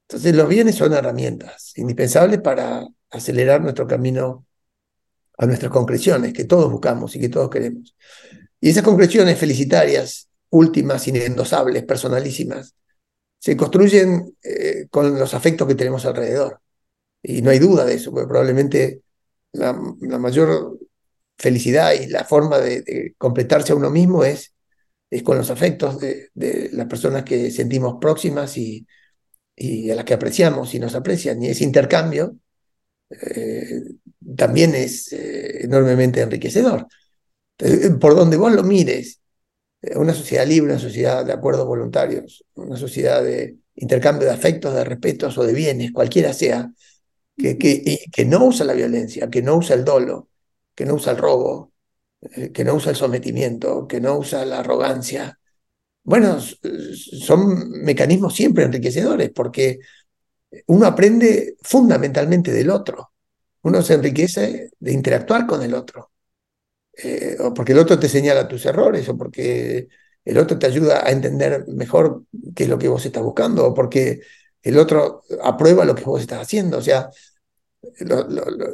Entonces 0.09 0.37
los 0.37 0.49
bienes 0.49 0.77
son 0.77 0.93
herramientas 0.93 1.73
indispensables 1.77 2.41
para 2.41 2.87
acelerar 3.11 3.61
nuestro 3.61 3.87
camino 3.87 4.47
a 5.39 5.47
nuestras 5.47 5.73
concreciones 5.73 6.33
que 6.33 6.45
todos 6.45 6.71
buscamos 6.71 7.15
y 7.17 7.21
que 7.21 7.29
todos 7.29 7.51
queremos. 7.51 7.97
Y 8.61 8.71
esas 8.71 8.85
concreciones 8.85 9.39
felicitarias, 9.39 10.29
últimas, 10.51 11.07
inendosables, 11.09 11.85
personalísimas, 11.85 12.75
se 13.39 13.57
construyen 13.57 14.37
eh, 14.43 14.87
con 14.91 15.19
los 15.19 15.35
afectos 15.35 15.69
que 15.69 15.75
tenemos 15.75 16.07
alrededor. 16.07 16.61
Y 17.23 17.43
no 17.43 17.51
hay 17.51 17.59
duda 17.59 17.85
de 17.85 17.95
eso, 17.95 18.13
porque 18.13 18.29
probablemente 18.29 19.03
la, 19.53 19.73
mayor 19.73 20.79
felicidad 21.37 21.93
y 21.93 22.07
la 22.07 22.25
forma 22.25 22.59
de, 22.59 23.15
completarse 23.19 23.73
a 23.73 23.77
uno 23.77 23.91
mismo 23.91 24.25
es, 24.25 24.55
es 25.11 25.23
con 25.23 25.37
los 25.37 25.51
afectos 25.51 25.99
de, 26.01 26.31
las 26.73 26.87
personas 26.87 27.25
que 27.25 27.51
sentimos 27.51 27.97
próximas 28.01 28.57
y, 28.57 28.87
y, 29.57 29.91
a 29.91 29.95
las 29.97 30.05
que 30.05 30.15
apreciamos 30.15 30.75
y 30.75 30.79
nos 30.79 30.95
aprecian. 30.95 31.43
Y 31.43 31.49
ese 31.49 31.65
intercambio 31.65 32.37
eh, 33.11 33.83
también 34.37 34.75
es 34.75 35.13
eh, 35.13 35.65
enormemente 35.65 36.21
enriquecedor. 36.21 36.87
por 38.01 38.15
donde 38.17 38.37
vos 38.37 38.53
lo 38.53 38.63
mires, 38.63 39.21
eh, 39.83 39.97
una 39.97 40.15
sociedad 40.15 40.47
libre, 40.47 40.73
una 40.73 40.81
sociedad 40.81 41.25
de 41.25 41.33
acuerdos 41.33 41.67
voluntarios, 41.67 42.45
una 42.55 42.77
sociedad 42.77 43.23
de 43.23 43.57
intercambio 43.75 44.29
de 44.29 44.35
afectos, 44.35 44.75
de 44.75 44.85
respetos 44.85 45.37
o 45.39 45.45
de 45.45 45.53
bienes, 45.53 45.93
cualquiera 45.93 46.33
sea, 46.33 46.71
que, 47.37 47.59
que, 47.59 48.01
que 48.13 48.25
no 48.25 48.47
usa 48.47 48.65
la 48.67 48.73
violencia, 48.73 49.29
que 49.31 49.43
no 49.43 49.57
usa 49.57 49.77
el 49.77 49.85
dolo, 49.85 50.29
que 50.75 50.87
no 50.87 50.95
usa 50.95 51.13
el 51.13 51.19
robo, 51.19 51.73
eh, 52.21 52.53
que 52.53 52.65
no 52.65 52.75
usa 52.75 52.91
el 52.91 52.97
sometimiento, 52.97 53.87
que 53.87 54.01
no 54.01 54.19
usa 54.19 54.45
la 54.45 54.61
arrogancia. 54.61 55.39
Bueno, 56.07 56.39
son 56.41 57.69
mecanismos 57.83 58.33
siempre 58.33 58.63
enriquecedores 58.63 59.31
porque 59.31 59.81
uno 60.69 60.87
aprende 60.87 61.57
fundamentalmente 61.63 62.53
del 62.53 62.71
otro. 62.71 63.11
Uno 63.63 63.83
se 63.83 63.95
enriquece 63.95 64.71
de 64.79 64.93
interactuar 64.93 65.49
con 65.49 65.65
el 65.65 65.75
otro. 65.75 66.13
Eh, 66.97 67.37
o 67.41 67.53
porque 67.53 67.73
el 67.73 67.81
otro 67.81 67.99
te 67.99 68.09
señala 68.09 68.47
tus 68.47 68.65
errores, 68.67 69.09
o 69.09 69.19
porque 69.19 69.89
el 70.25 70.39
otro 70.39 70.57
te 70.57 70.67
ayuda 70.67 71.05
a 71.05 71.11
entender 71.11 71.67
mejor 71.67 72.23
qué 72.55 72.65
es 72.65 72.69
lo 72.69 72.79
que 72.79 72.87
vos 72.89 73.05
estás 73.05 73.25
buscando, 73.25 73.67
o 73.67 73.75
porque 73.75 74.21
el 74.63 74.79
otro 74.79 75.23
aprueba 75.43 75.85
lo 75.85 75.97
que 75.97 76.05
vos 76.05 76.21
estás 76.21 76.41
haciendo. 76.41 76.79
O 76.79 76.83
sea, 76.83 77.11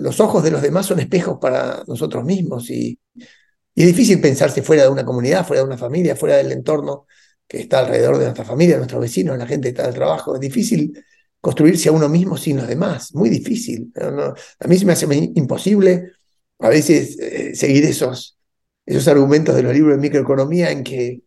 los 0.00 0.20
ojos 0.20 0.44
de 0.44 0.50
los 0.50 0.60
demás 0.60 0.84
son 0.84 1.00
espejos 1.00 1.38
para 1.40 1.82
nosotros 1.86 2.24
mismos 2.24 2.68
y, 2.68 3.00
y, 3.14 3.82
es 3.82 3.86
difícil 3.86 4.20
pensarse 4.20 4.60
fuera 4.62 4.82
de 4.82 4.90
una 4.90 5.04
comunidad, 5.06 5.46
fuera 5.46 5.62
de 5.62 5.68
una 5.68 5.78
familia, 5.78 6.14
fuera 6.14 6.36
del 6.36 6.52
entorno 6.52 7.06
que 7.52 7.60
está 7.60 7.80
alrededor 7.80 8.16
de 8.16 8.24
nuestra 8.24 8.46
familia, 8.46 8.78
nuestros 8.78 9.02
vecinos, 9.02 9.36
la 9.36 9.46
gente 9.46 9.64
que 9.64 9.72
está 9.72 9.82
del 9.82 9.94
trabajo. 9.94 10.34
Es 10.34 10.40
difícil 10.40 10.98
construirse 11.38 11.90
a 11.90 11.92
uno 11.92 12.08
mismo 12.08 12.38
sin 12.38 12.56
los 12.56 12.66
demás, 12.66 13.14
muy 13.14 13.28
difícil. 13.28 13.92
a 13.94 14.66
mí 14.66 14.78
se 14.78 14.86
me 14.86 14.94
hace 14.94 15.06
imposible 15.34 16.12
a 16.60 16.70
veces 16.70 17.18
eh, 17.18 17.54
seguir 17.54 17.84
esos, 17.84 18.38
esos 18.86 19.06
argumentos 19.06 19.54
de 19.54 19.64
los 19.64 19.74
libros 19.74 19.96
de 19.96 20.00
microeconomía 20.00 20.70
en 20.70 20.82
que, 20.82 21.24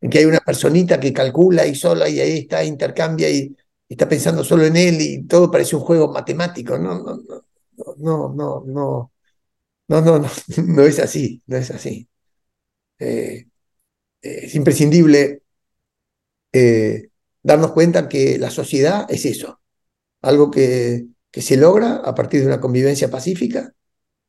en 0.00 0.08
que 0.08 0.18
hay 0.18 0.24
una 0.24 0.40
personita 0.40 0.98
que 0.98 1.12
calcula 1.12 1.66
y 1.66 1.74
sola 1.74 2.08
y 2.08 2.20
ahí 2.20 2.38
está, 2.38 2.64
intercambia 2.64 3.28
y, 3.28 3.54
está 3.86 4.08
pensando 4.08 4.42
solo 4.44 4.64
en 4.64 4.76
él 4.78 4.96
y 4.98 5.24
todo 5.24 5.50
parece 5.50 5.76
un 5.76 5.82
juego 5.82 6.10
matemático. 6.10 6.78
No, 6.78 7.02
no, 7.02 7.18
no, 7.98 8.34
no, 8.34 8.34
no, 8.34 8.64
no, 8.66 9.12
no, 9.88 10.00
no, 10.00 10.18
no, 10.20 10.28
no 10.64 10.82
es 10.84 10.98
así, 11.00 11.42
no 11.46 11.58
es 11.58 11.70
así. 11.70 12.08
Eh, 12.98 13.46
es 14.22 14.54
imprescindible 14.54 15.42
eh, 16.56 17.08
darnos 17.42 17.72
cuenta 17.72 18.08
que 18.08 18.38
la 18.38 18.50
sociedad 18.50 19.06
es 19.08 19.24
eso, 19.26 19.60
algo 20.22 20.50
que, 20.50 21.06
que 21.30 21.42
se 21.42 21.56
logra 21.56 21.96
a 21.96 22.14
partir 22.14 22.40
de 22.40 22.46
una 22.46 22.60
convivencia 22.60 23.10
pacífica 23.10 23.72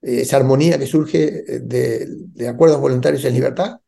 esa 0.02 0.38
armonía 0.38 0.78
que 0.78 0.88
surge 0.88 1.44
eh, 1.48 1.60
de, 1.60 2.48
acuerdos 2.48 2.80
voluntarios 2.80 3.24
en 3.26 3.34
libertad, 3.34 3.80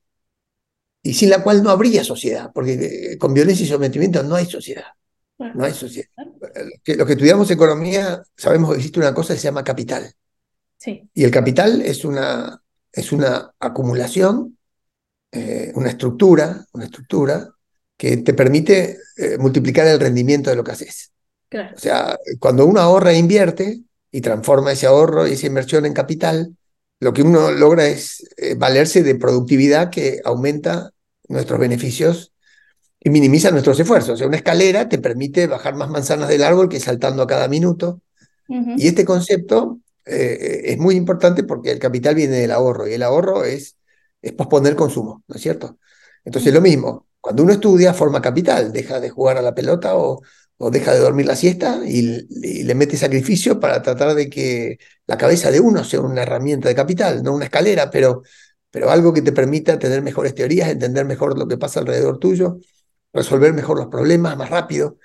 y 1.02 1.14
sin 1.14 1.30
la 1.30 1.42
cual 1.42 1.64
no 1.64 1.70
habría 1.70 2.04
sociedad, 2.04 2.52
porque 2.54 2.74
eh, 3.14 3.18
con 3.18 3.34
violencia 3.34 3.66
y 3.66 3.70
sometimiento 3.70 4.22
no 4.24 4.36
hay 4.36 4.46
sociedad. 4.46 4.88
No 5.56 5.64
hay 5.64 5.72
sociedad. 5.72 6.10
Que, 6.84 6.98
los 6.98 7.08
que 7.08 7.14
estudiamos 7.14 7.50
economía 7.50 8.22
sabemos 8.36 8.72
que 8.72 8.76
existe 8.76 9.00
una 9.00 9.14
cosa 9.14 9.34
que 9.34 9.40
se 9.40 9.46
llama 9.46 9.64
capital. 9.64 10.12
Sí. 10.78 11.10
Y 11.14 11.24
el 11.24 11.32
capital 11.32 11.82
es 11.82 12.04
una, 12.04 12.62
es 12.92 13.14
una 13.14 13.50
acumulación, 13.58 14.58
eh, 15.32 15.72
una 15.76 15.90
estructura, 15.90 16.66
una 16.74 16.86
estructura 16.86 17.48
que 18.00 18.18
te 18.18 18.34
permite 18.34 18.98
multiplicar 19.38 19.86
el 19.86 20.00
rendimiento 20.00 20.50
de 20.50 20.56
lo 20.56 20.64
que 20.64 20.72
haces. 20.72 21.12
O 21.76 21.78
sea, 21.78 22.18
cuando 22.40 22.66
uno 22.66 22.80
ahorra 22.80 23.12
e 23.12 23.18
invierte, 23.18 23.82
y 24.12 24.22
transforma 24.22 24.72
ese 24.72 24.88
ahorro 24.88 25.28
y 25.28 25.34
esa 25.34 25.48
inversión 25.48 25.86
en 25.86 25.94
capital, 25.94 26.56
lo 27.00 27.14
que 27.14 27.22
uno 27.22 27.52
logra 27.52 27.88
es 27.88 28.28
eh, 28.38 28.56
valerse 28.56 29.04
de 29.04 29.16
productividad 29.16 29.90
que 29.90 30.20
aumenta 30.24 30.92
nuestros 31.28 31.60
beneficios 31.60 32.34
y 33.00 33.10
minimiza 33.10 33.52
nuestros 33.52 33.80
esfuerzos. 33.80 34.16
O 34.16 34.18
sea, 34.18 34.28
una 34.28 34.38
escalera 34.38 34.90
te 34.90 34.98
permite 34.98 35.48
bajar 35.48 35.76
más 35.76 35.90
manzanas 35.90 36.28
del 36.28 36.44
árbol 36.44 36.68
que 36.68 36.80
saltando 36.80 37.24
a 37.24 37.28
cada 37.28 37.48
minuto. 37.48 38.02
Y 38.78 38.88
este 38.88 39.06
concepto 39.06 39.80
eh, 40.06 40.62
es 40.66 40.80
muy 40.80 40.96
importante 40.96 41.44
porque 41.44 41.70
el 41.70 41.78
capital 41.78 42.16
viene 42.16 42.38
del 42.38 42.50
ahorro 42.50 42.88
y 42.88 42.94
el 42.94 43.04
ahorro 43.04 43.44
es, 43.44 43.78
es 44.24 44.34
posponer 44.34 44.76
consumo, 44.76 45.24
¿no 45.28 45.36
es 45.36 45.42
cierto? 45.42 45.78
Entonces, 46.26 46.52
lo 46.52 46.60
mismo, 46.60 47.06
cuando 47.30 47.44
uno 47.44 47.54
estudia, 47.54 47.94
forma 47.94 48.24
capital, 48.24 48.74
deja 48.74 49.00
de 49.00 49.12
jugar 49.12 49.38
a 49.38 49.44
la 49.44 49.54
pelota 49.54 49.96
o, 49.96 50.20
o 50.58 50.72
deja 50.72 50.94
de 50.94 51.00
dormir 51.00 51.28
la 51.28 51.36
siesta 51.36 51.80
y, 51.86 52.26
le 52.64 52.74
mete 52.74 52.98
sacrificio 52.98 53.60
para 53.60 53.84
tratar 53.84 54.16
de 54.16 54.32
que 54.32 54.80
la 55.06 55.16
cabeza 55.16 55.52
de 55.52 55.60
uno 55.60 55.84
sea 55.84 56.02
una 56.02 56.24
herramienta 56.24 56.70
de 56.70 56.74
capital, 56.74 57.22
no 57.22 57.36
una 57.36 57.46
escalera, 57.46 57.92
pero, 57.92 58.24
pero 58.72 58.90
algo 58.90 59.14
que 59.14 59.22
te 59.22 59.32
permita 59.32 59.78
tener 59.78 60.02
mejores 60.02 60.34
teorías, 60.34 60.70
entender 60.70 61.06
mejor 61.06 61.38
lo 61.38 61.48
que 61.48 61.60
pasa 61.60 61.82
alrededor 61.82 62.18
tuyo, 62.18 62.58
resolver 63.14 63.54
mejor 63.54 63.78
los 63.78 63.90
problemas 63.90 64.36
más 64.36 64.50
rápido. 64.50 64.98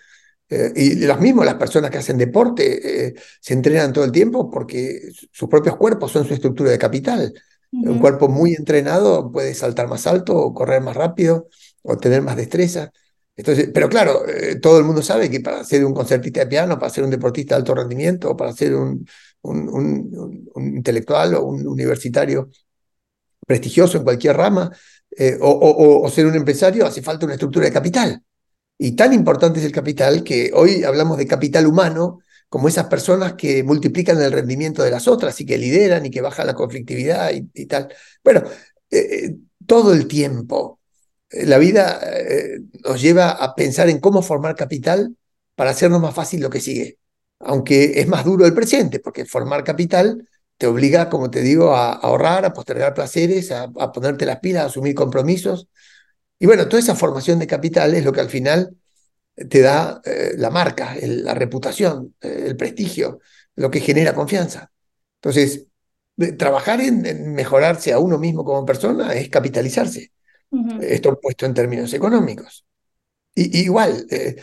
Eh, 0.49 0.73
y 0.77 0.95
los 1.05 1.21
mismos, 1.21 1.45
las 1.45 1.57
personas 1.57 1.91
que 1.91 1.99
hacen 1.99 2.17
deporte, 2.17 3.09
eh, 3.09 3.15
se 3.39 3.53
entrenan 3.53 3.93
todo 3.93 4.05
el 4.05 4.13
tiempo 4.13 4.51
porque 4.51 5.11
sus 5.31 5.51
propios 5.51 5.77
cuerpos 5.77 6.11
son 6.11 6.27
su 6.27 6.33
estructura 6.33 6.71
de 6.71 6.79
capital. 6.79 7.35
Un 7.71 7.99
cuerpo 7.99 8.29
muy 8.29 8.55
entrenado 8.55 9.31
puede 9.31 9.53
saltar 9.53 9.89
más 9.89 10.07
alto 10.07 10.37
o 10.37 10.55
correr 10.55 10.81
más 10.81 10.97
rápido 10.97 11.49
o 11.85 11.97
tener 11.99 12.23
más 12.23 12.37
destreza. 12.37 12.91
Entonces, 13.37 13.71
pero 13.73 13.89
claro, 13.89 14.27
eh, 14.29 14.57
todo 14.57 14.79
el 14.79 14.85
mundo 14.85 15.03
sabe 15.03 15.31
que 15.31 15.41
para 15.41 15.65
ser 15.65 15.85
un 15.85 15.95
concertista 15.95 16.41
de 16.41 16.47
piano, 16.47 16.79
para 16.79 16.91
ser 16.91 17.05
un 17.05 17.11
deportista 17.11 17.55
de 17.55 17.61
alto 17.61 17.75
rendimiento, 17.75 18.31
o 18.31 18.37
para 18.37 18.53
ser 18.53 18.75
un, 18.75 19.07
intelectual 20.57 21.35
o 21.35 21.45
un 21.45 21.67
universitario 21.67 22.51
prestigioso 23.47 23.99
en 23.99 24.05
cualquier 24.05 24.37
rama, 24.37 24.71
eh, 25.17 25.37
o, 25.41 26.09
ser 26.11 26.27
un 26.27 26.35
empresario, 26.35 26.87
hace 26.87 27.03
falta 27.03 27.27
una 27.27 27.35
estructura 27.35 27.67
de 27.67 27.73
capital. 27.73 28.23
Y 28.79 28.93
tan 28.93 29.13
importante 29.13 29.61
es 29.61 29.67
el 29.67 29.73
capital 29.73 30.25
que 30.25 30.51
hoy 30.55 30.85
hablamos 30.85 31.19
de 31.19 31.27
capital 31.27 31.67
humano 31.67 32.21
como 32.49 32.69
esas 32.69 32.87
personas 32.87 33.35
que 33.35 33.63
multiplican 33.65 34.21
el 34.23 34.33
rendimiento 34.33 34.83
de 34.83 34.91
las 34.91 35.09
otras 35.09 35.41
y 35.41 35.47
que 35.47 35.59
lideran 35.59 36.07
y 36.07 36.11
que 36.11 36.21
bajan 36.21 36.47
la 36.47 36.55
conflictividad 36.55 37.33
y, 37.33 37.67
tal. 37.67 37.89
Bueno, 38.23 38.43
eh, 38.91 39.37
todo 39.67 39.93
el 39.93 40.07
tiempo 40.07 40.81
la 41.45 41.59
vida 41.59 42.01
eh, 42.03 42.61
nos 42.85 43.01
lleva 43.01 43.31
a 43.31 43.55
pensar 43.55 43.89
en 43.89 44.01
cómo 44.01 44.23
formar 44.23 44.55
capital 44.55 45.17
para 45.55 45.71
hacernos 45.71 46.01
más 46.01 46.15
fácil 46.15 46.41
lo 46.41 46.51
que 46.51 46.61
sigue. 46.61 46.99
Aunque 47.41 48.01
es 48.01 48.09
más 48.09 48.25
duro 48.25 48.47
el 48.47 48.55
presente, 48.55 49.01
porque 49.01 49.25
formar 49.25 49.65
capital 49.65 50.29
te 50.57 50.67
obliga, 50.67 51.09
como 51.11 51.31
te 51.31 51.43
digo, 51.43 51.75
a, 51.75 51.93
ahorrar, 51.93 52.45
a 52.45 52.53
postergar 52.53 52.95
placeres, 52.95 53.51
a, 53.53 53.71
ponerte 53.93 54.27
las 54.27 54.41
pilas, 54.41 54.65
a 54.65 54.67
asumir 54.67 54.95
compromisos. 54.95 55.69
Y 56.39 56.47
bueno, 56.47 56.69
toda 56.69 56.81
esa 56.81 56.95
formación 56.95 57.39
de 57.39 57.47
capital 57.47 57.95
es 57.95 58.05
lo 58.05 58.13
que 58.13 58.21
al 58.21 58.31
final 58.31 58.77
te 59.35 59.61
da 59.61 60.01
eh, 60.05 60.33
la 60.37 60.51
marca, 60.51 60.95
la 61.03 61.35
reputación, 61.35 62.15
eh, 62.21 62.45
el 62.47 62.57
prestigio, 62.57 63.21
lo 63.57 63.71
que 63.71 63.81
genera 63.81 64.15
confianza. 64.15 64.71
Entonces, 65.17 65.67
trabajar 66.39 66.81
en 66.81 67.35
mejorarse 67.35 67.93
a 67.93 67.99
uno 67.99 68.19
mismo 68.19 68.45
como 68.45 68.65
persona 68.65 69.15
es 69.15 69.29
capitalizarse. 69.29 70.13
Esto 70.81 71.19
puesto 71.21 71.47
en 71.47 71.55
términos 71.55 71.93
económicos. 71.95 72.65
Y, 73.35 73.63
igual, 73.63 74.07
eh, 74.11 74.37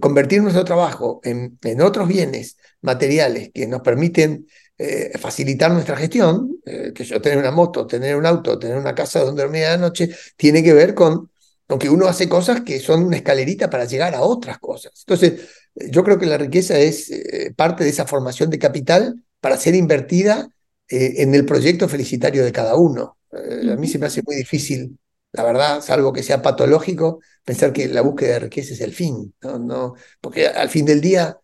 convertir 0.00 0.42
nuestro 0.42 0.64
trabajo 0.64 1.20
en, 1.22 1.58
en, 1.62 1.80
otros 1.82 2.08
bienes 2.08 2.56
materiales 2.80 3.50
que 3.52 3.66
nos 3.66 3.82
permiten 3.82 4.46
eh, 4.78 5.12
facilitar 5.18 5.70
nuestra 5.70 5.94
gestión, 5.96 6.56
eh, 6.64 6.92
que 6.94 7.04
yo 7.04 7.20
tener 7.20 7.38
una 7.38 7.50
moto, 7.50 7.86
tener 7.86 8.16
un 8.16 8.24
auto, 8.24 8.58
tener 8.58 8.78
una 8.78 8.94
casa 8.94 9.20
donde 9.20 9.42
dormir 9.42 9.64
a 9.64 9.72
la 9.72 9.76
noche, 9.76 10.08
tiene 10.36 10.62
que 10.62 10.72
ver 10.72 10.94
con, 10.94 11.30
con 11.66 11.78
que 11.78 11.90
uno 11.90 12.06
hace 12.06 12.30
cosas 12.30 12.62
que 12.62 12.80
son 12.80 13.04
una 13.04 13.16
escalerita 13.16 13.68
para 13.68 13.84
llegar 13.84 14.14
a 14.14 14.22
otras 14.22 14.58
cosas. 14.58 14.92
Entonces, 15.00 15.48
yo 15.74 16.02
creo 16.02 16.18
que 16.18 16.26
la 16.26 16.38
riqueza 16.38 16.78
es 16.78 17.12
parte 17.56 17.84
de 17.84 17.90
esa 17.90 18.06
formación 18.06 18.48
de 18.50 18.58
capital 18.58 19.22
para 19.40 19.56
ser 19.56 19.74
invertida 19.74 20.48
en 20.88 21.34
el 21.34 21.44
proyecto 21.44 21.88
felicitario 21.88 22.44
de 22.44 22.52
cada 22.52 22.74
uno. 22.74 23.18
a 23.32 23.76
mí 23.76 23.86
se 23.86 23.98
me 23.98 24.06
hace 24.06 24.22
muy 24.26 24.34
difícil 24.34 24.98
la 25.32 25.44
verdad, 25.44 25.80
salvo 25.80 26.12
que 26.12 26.22
sea 26.22 26.42
patológico, 26.42 27.20
pensar 27.44 27.72
que 27.72 27.88
la 27.88 28.02
búsqueda 28.02 28.34
de 28.34 28.38
riqueza 28.40 28.74
es 28.74 28.80
el 28.80 28.92
fin, 28.92 29.34
¿no? 29.42 29.58
no 29.58 29.94
porque 30.20 30.48
al 30.48 30.68
fin 30.68 30.84
del 30.86 31.00
día 31.00 31.38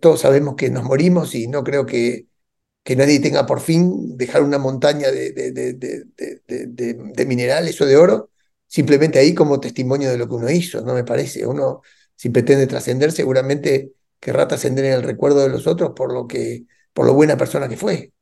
todos 0.00 0.20
sabemos 0.20 0.54
que 0.56 0.70
nos 0.70 0.84
morimos 0.84 1.34
y 1.34 1.46
no 1.48 1.62
creo 1.64 1.86
que, 1.86 2.26
que 2.82 2.96
nadie 2.96 3.20
tenga 3.20 3.46
por 3.46 3.60
fin 3.60 4.16
dejar 4.16 4.42
una 4.42 4.58
montaña 4.58 5.10
de, 5.10 5.32
de, 5.32 5.52
de, 5.52 5.74
de, 6.46 7.26
minerales 7.26 7.80
o 7.80 7.86
de 7.86 7.96
oro 7.96 8.30
simplemente 8.66 9.18
ahí 9.18 9.34
como 9.34 9.60
testimonio 9.60 10.10
de 10.10 10.18
lo 10.18 10.28
que 10.28 10.34
uno 10.34 10.50
hizo, 10.50 10.80
no 10.82 10.94
me 10.94 11.04
parece. 11.04 11.46
Uno, 11.46 11.82
si 12.16 12.30
pretende 12.30 12.66
trascender, 12.66 13.12
seguramente 13.12 13.92
querrá 14.20 14.48
trascender 14.48 14.84
en 14.86 14.92
el 14.94 15.02
recuerdo 15.02 15.40
de 15.40 15.48
los 15.48 15.66
otros 15.66 15.92
por 15.94 16.12
lo 16.12 16.26
que, 16.26 16.66
por 16.92 17.06
lo 17.06 17.14
buena 17.14 17.36
persona 17.36 17.68
que 17.68 17.76
fue. 17.76 18.12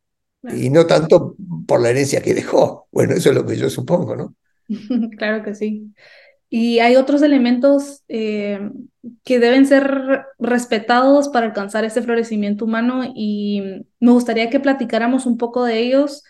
Y 0.49 0.71
no 0.71 0.87
tanto 0.87 1.37
por 1.67 1.81
la 1.81 1.91
herencia 1.91 2.23
que 2.23 2.35
dejó. 2.35 2.89
Bueno, 2.93 3.15
eso 3.15 3.31
es 3.31 3.35
lo 3.35 3.47
que 3.47 3.57
yo 3.57 3.71
supongo, 3.71 4.17
¿no? 4.17 4.37
Claro 5.19 5.43
que 5.43 5.55
sí. 5.55 5.93
Y 6.49 6.79
hay 6.79 6.97
otros 6.97 7.23
elementos 7.23 8.05
eh, 8.09 8.61
que 9.25 9.41
deben 9.41 9.67
ser 9.67 10.25
respetados 10.39 11.29
para 11.29 11.47
alcanzar 11.47 11.85
ese 11.85 12.03
florecimiento 12.03 12.65
humano 12.65 13.03
y 13.15 13.61
me 13.99 14.13
gustaría 14.13 14.51
que 14.51 14.61
platicáramos 14.61 15.27
un 15.27 15.37
poco 15.37 15.65
de 15.65 15.81
ellos. 15.81 16.23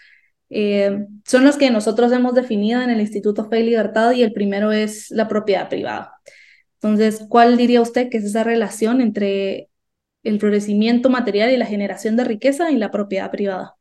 Eh, 0.49 1.07
son 1.27 1.45
los 1.45 1.57
que 1.57 1.71
nosotros 1.71 2.11
hemos 2.13 2.35
definido 2.35 2.81
en 2.81 2.91
el 2.91 3.01
Instituto 3.01 3.49
Fe 3.49 3.61
y 3.61 3.65
Libertad 3.65 4.13
y 4.13 4.23
el 4.23 4.33
primero 4.33 4.73
es 4.73 5.11
la 5.11 5.29
propiedad 5.29 5.69
privada. 5.69 6.15
Entonces, 6.75 7.27
¿cuál 7.29 7.57
diría 7.57 7.81
usted 7.81 8.09
que 8.09 8.19
es 8.19 8.25
esa 8.25 8.45
relación 8.45 9.01
entre 9.01 9.69
el 10.23 10.41
florecimiento 10.41 11.11
material 11.11 11.51
y 11.51 11.57
la 11.57 11.67
generación 11.67 12.17
de 12.17 12.25
riqueza 12.25 12.71
y 12.71 12.77
la 12.77 12.91
propiedad 12.91 13.31
privada? 13.31 13.75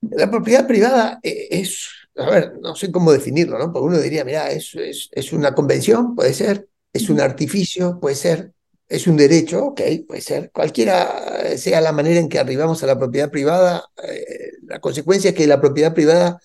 La 0.00 0.30
propiedad 0.30 0.66
privada 0.66 1.20
eh, 1.22 1.48
es 1.50 1.88
a 2.16 2.30
ver, 2.30 2.54
no 2.60 2.74
sé 2.74 2.90
cómo 2.92 3.12
definirlo, 3.12 3.58
¿no? 3.58 3.72
Porque 3.72 3.86
uno 3.86 3.98
diría, 3.98 4.24
mira, 4.24 4.50
es, 4.50 4.74
es, 4.74 5.08
es 5.12 5.32
una 5.32 5.54
convención, 5.54 6.14
puede 6.14 6.34
ser, 6.34 6.68
es 6.92 7.08
un 7.08 7.20
artificio, 7.20 7.98
puede 8.00 8.16
ser, 8.16 8.52
es 8.88 9.06
un 9.06 9.16
derecho, 9.16 9.66
ok, 9.66 9.80
puede 10.06 10.20
ser. 10.20 10.50
Cualquiera 10.52 11.56
sea 11.56 11.80
la 11.80 11.92
manera 11.92 12.20
en 12.20 12.28
que 12.28 12.38
arribamos 12.38 12.82
a 12.82 12.86
la 12.86 12.98
propiedad 12.98 13.30
privada, 13.30 13.84
eh, 14.02 14.52
la 14.64 14.80
consecuencia 14.80 15.30
es 15.30 15.36
que 15.36 15.46
la 15.46 15.60
propiedad 15.60 15.94
privada 15.94 16.40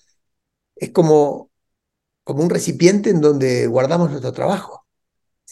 es 0.76 0.90
como, 0.90 1.50
como 2.24 2.42
un 2.42 2.50
recipiente 2.50 3.10
en 3.10 3.20
donde 3.20 3.66
guardamos 3.66 4.10
nuestro 4.10 4.32
trabajo. 4.32 4.86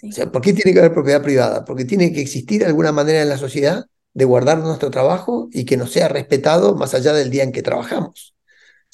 O 0.08 0.12
sea, 0.12 0.30
¿por 0.32 0.42
qué 0.42 0.52
tiene 0.52 0.73
que 0.73 0.80
haber 0.80 0.94
propiedad 0.94 1.23
privada? 1.23 1.64
Porque 1.64 1.85
tiene 1.85 2.12
que 2.12 2.20
existir 2.20 2.64
alguna 2.64 2.92
manera 2.92 3.23
en 3.23 3.28
la 3.28 3.38
sociedad 3.38 3.87
de 4.14 4.25
guardar 4.25 4.58
nuestro 4.58 4.90
trabajo 4.90 5.49
y 5.52 5.64
que 5.66 5.76
nos 5.76 5.92
sea 5.92 6.08
respetado 6.08 6.76
más 6.76 6.94
allá 6.94 7.12
del 7.12 7.30
día 7.30 7.44
en 7.44 7.52
que 7.52 7.62
trabajamos. 7.62 8.36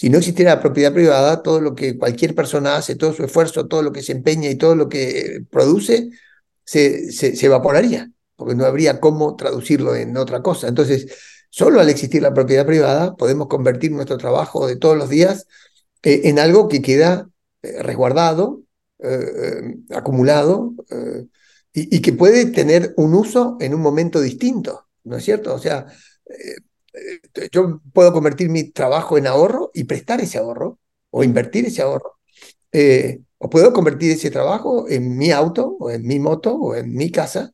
Si 0.02 0.10
no 0.10 0.18
existiera 0.18 0.56
la 0.56 0.60
propiedad 0.60 0.92
privada, 0.92 1.44
todo 1.44 1.60
lo 1.60 1.76
que 1.76 1.96
cualquier 1.96 2.34
persona 2.34 2.74
hace, 2.74 2.96
todo 2.96 3.12
su 3.12 3.22
esfuerzo, 3.22 3.68
todo 3.68 3.84
lo 3.84 3.92
que 3.92 4.02
se 4.02 4.10
empeña 4.10 4.50
y 4.50 4.56
todo 4.56 4.74
lo 4.74 4.88
que 4.88 5.44
produce, 5.48 6.10
se, 6.64 7.46
evaporaría, 7.46 8.10
porque 8.34 8.56
no 8.56 8.64
habría 8.64 8.98
cómo 8.98 9.36
traducirlo 9.36 9.94
en 9.94 10.16
otra 10.16 10.42
cosa. 10.42 10.66
Entonces, 10.66 11.06
solo 11.50 11.80
al 11.80 11.88
existir 11.88 12.20
la 12.20 12.34
propiedad 12.34 12.66
privada 12.66 13.14
podemos 13.14 13.46
convertir 13.46 13.92
nuestro 13.92 14.18
trabajo 14.18 14.66
de 14.66 14.74
todos 14.74 14.96
los 14.96 15.08
días 15.08 15.46
eh, 16.02 16.22
en 16.24 16.40
algo 16.40 16.66
que 16.66 16.82
queda 16.82 17.28
eh, 17.62 17.80
resguardado, 17.84 18.62
eh, 18.98 19.76
acumulado, 19.90 20.74
y, 21.72 21.96
y, 21.96 22.02
que 22.02 22.12
puede 22.12 22.46
tener 22.46 22.92
un 22.96 23.14
uso 23.14 23.56
en 23.60 23.72
un 23.72 23.80
momento 23.80 24.20
distinto, 24.20 24.88
¿no 25.04 25.16
es 25.18 25.22
cierto? 25.24 25.54
O 25.54 25.60
sea, 25.60 25.86
eh, 26.26 26.56
yo 27.50 27.80
puedo 27.92 28.12
convertir 28.12 28.48
mi 28.48 28.64
trabajo 28.70 29.18
en 29.18 29.26
ahorro 29.26 29.70
y 29.74 29.84
prestar 29.84 30.20
ese 30.20 30.38
ahorro 30.38 30.78
o 31.10 31.24
invertir 31.24 31.66
ese 31.66 31.82
ahorro. 31.82 32.18
Eh, 32.72 33.20
o 33.38 33.50
puedo 33.50 33.72
convertir 33.72 34.12
ese 34.12 34.30
trabajo 34.30 34.88
en 34.88 35.16
mi 35.16 35.30
auto 35.30 35.76
o 35.78 35.90
en 35.90 36.06
mi 36.06 36.18
moto 36.18 36.54
o 36.54 36.74
en 36.74 36.94
mi 36.94 37.10
casa 37.10 37.52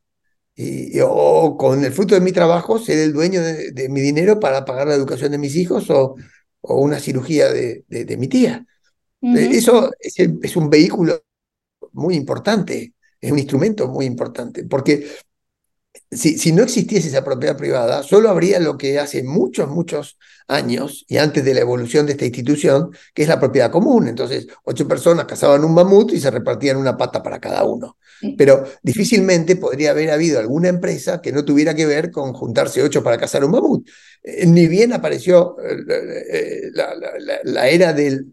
y, 0.54 0.98
o 1.00 1.56
con 1.56 1.84
el 1.84 1.92
fruto 1.92 2.14
de 2.14 2.20
mi 2.20 2.32
trabajo 2.32 2.78
ser 2.78 2.98
el 2.98 3.12
dueño 3.12 3.40
de, 3.42 3.88
mi 3.88 4.00
dinero 4.00 4.40
para 4.40 4.64
pagar 4.64 4.88
la 4.88 4.94
educación 4.94 5.32
de 5.32 5.38
mis 5.38 5.56
hijos 5.56 5.88
o, 5.90 6.16
o 6.60 6.80
una 6.80 6.98
cirugía 7.00 7.50
de, 7.50 7.84
de, 7.88 8.16
mi 8.16 8.28
tía. 8.28 8.66
Eh, 9.22 9.48
eso 9.52 9.90
es, 10.00 10.14
es, 10.18 10.56
un 10.56 10.68
vehículo 10.68 11.22
muy 11.92 12.16
importante, 12.16 12.94
es 13.20 13.32
un 13.32 13.38
instrumento 13.38 13.88
muy 13.88 14.04
importante, 14.04 14.64
porque 14.64 15.06
si, 16.10 16.52
no 16.52 16.62
existiese 16.62 17.08
esa 17.08 17.24
propiedad 17.24 17.56
privada, 17.56 18.02
solo 18.02 18.30
habría 18.30 18.60
lo 18.60 18.78
que 18.78 18.98
hace 18.98 19.22
muchos, 19.22 19.68
muchos 19.68 20.18
años 20.48 21.04
y 21.08 21.18
antes 21.18 21.44
de 21.44 21.54
la 21.54 21.60
evolución 21.60 22.06
de 22.06 22.12
esta 22.12 22.24
institución, 22.24 22.90
que 23.14 23.22
es 23.22 23.28
la 23.28 23.38
propiedad 23.38 23.70
común. 23.70 24.08
Entonces, 24.08 24.46
ocho 24.64 24.88
personas 24.88 25.26
cazaban 25.26 25.64
un 25.64 25.74
mamut 25.74 26.12
y 26.12 26.20
se 26.20 26.30
repartían 26.30 26.76
una 26.76 26.96
pata 26.96 27.22
para 27.22 27.38
cada 27.38 27.64
uno. 27.64 27.96
Pero 28.36 28.64
difícilmente 28.82 29.54
podría 29.54 29.92
haber 29.92 30.10
habido 30.10 30.40
alguna 30.40 30.68
empresa 30.68 31.20
que 31.20 31.30
no 31.30 31.44
tuviera 31.44 31.74
que 31.74 31.86
ver 31.86 32.10
con 32.10 32.32
juntarse 32.32 32.82
ocho 32.82 33.00
para 33.04 33.16
cazar 33.16 33.44
un 33.44 33.52
mamut. 33.52 33.88
Eh, 34.24 34.44
ni 34.46 34.66
bien 34.66 34.92
apareció 34.92 35.56
eh, 35.62 36.70
la, 36.72 37.68
era 37.68 37.92
de 37.92 38.24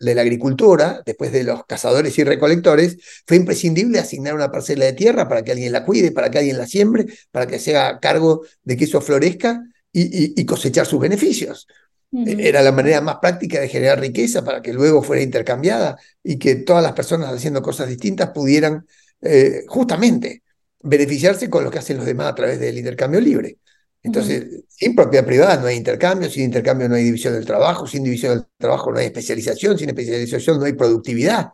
la 0.00 0.22
agricultura, 0.22 1.02
después 1.04 1.30
de 1.30 1.44
los 1.44 1.66
cazadores 1.66 2.18
y 2.18 2.24
recolectores, 2.24 2.96
fue 3.26 3.36
imprescindible 3.36 3.98
asignar 3.98 4.34
una 4.34 4.50
parcela 4.50 4.86
de 4.86 4.94
tierra 4.94 5.28
para 5.28 5.42
que 5.42 5.52
alguien 5.52 5.72
la 5.72 5.84
cuide, 5.84 6.12
para 6.12 6.30
que 6.30 6.38
alguien 6.38 6.56
la 6.56 6.66
siembre, 6.66 7.04
para 7.30 7.46
que 7.46 7.58
se 7.58 7.76
haga 7.76 8.00
cargo 8.00 8.46
de 8.62 8.76
que 8.78 8.84
eso 8.84 9.02
florezca 9.02 9.62
y, 9.94 10.44
cosechar 10.44 10.86
sus 10.86 11.00
beneficios. 11.00 11.66
Era 12.12 12.62
la 12.62 12.70
manera 12.70 13.00
más 13.00 13.16
práctica 13.20 13.60
de 13.60 13.68
generar 13.68 13.98
riqueza 13.98 14.44
para 14.44 14.62
que 14.62 14.72
luego 14.72 15.02
fuera 15.02 15.22
intercambiada 15.22 15.96
y 16.22 16.38
que 16.38 16.56
todas 16.56 16.82
las 16.82 16.92
personas 16.92 17.32
haciendo 17.32 17.60
cosas 17.60 17.88
distintas 17.88 18.30
pudieran 18.30 18.86
eh, 19.20 19.64
justamente 19.66 20.42
beneficiarse 20.80 21.50
con 21.50 21.64
lo 21.64 21.70
que 21.70 21.78
hacen 21.78 21.96
los 21.96 22.06
demás 22.06 22.28
a 22.28 22.34
través 22.34 22.60
del 22.60 22.78
intercambio 22.78 23.20
libre. 23.20 23.58
Entonces, 24.02 24.64
sin 24.68 24.94
propiedad 24.94 25.24
privada 25.24 25.56
no 25.56 25.66
hay 25.66 25.76
intercambio, 25.76 26.28
sin 26.28 26.44
intercambio 26.44 26.88
no 26.88 26.94
hay 26.94 27.04
división 27.04 27.32
del 27.32 27.46
trabajo, 27.46 27.86
sin 27.86 28.04
división 28.04 28.36
del 28.36 28.46
trabajo 28.58 28.92
no 28.92 28.98
hay 28.98 29.06
especialización, 29.06 29.78
sin 29.78 29.88
especialización 29.88 30.58
no 30.58 30.66
hay 30.66 30.74
productividad. 30.74 31.52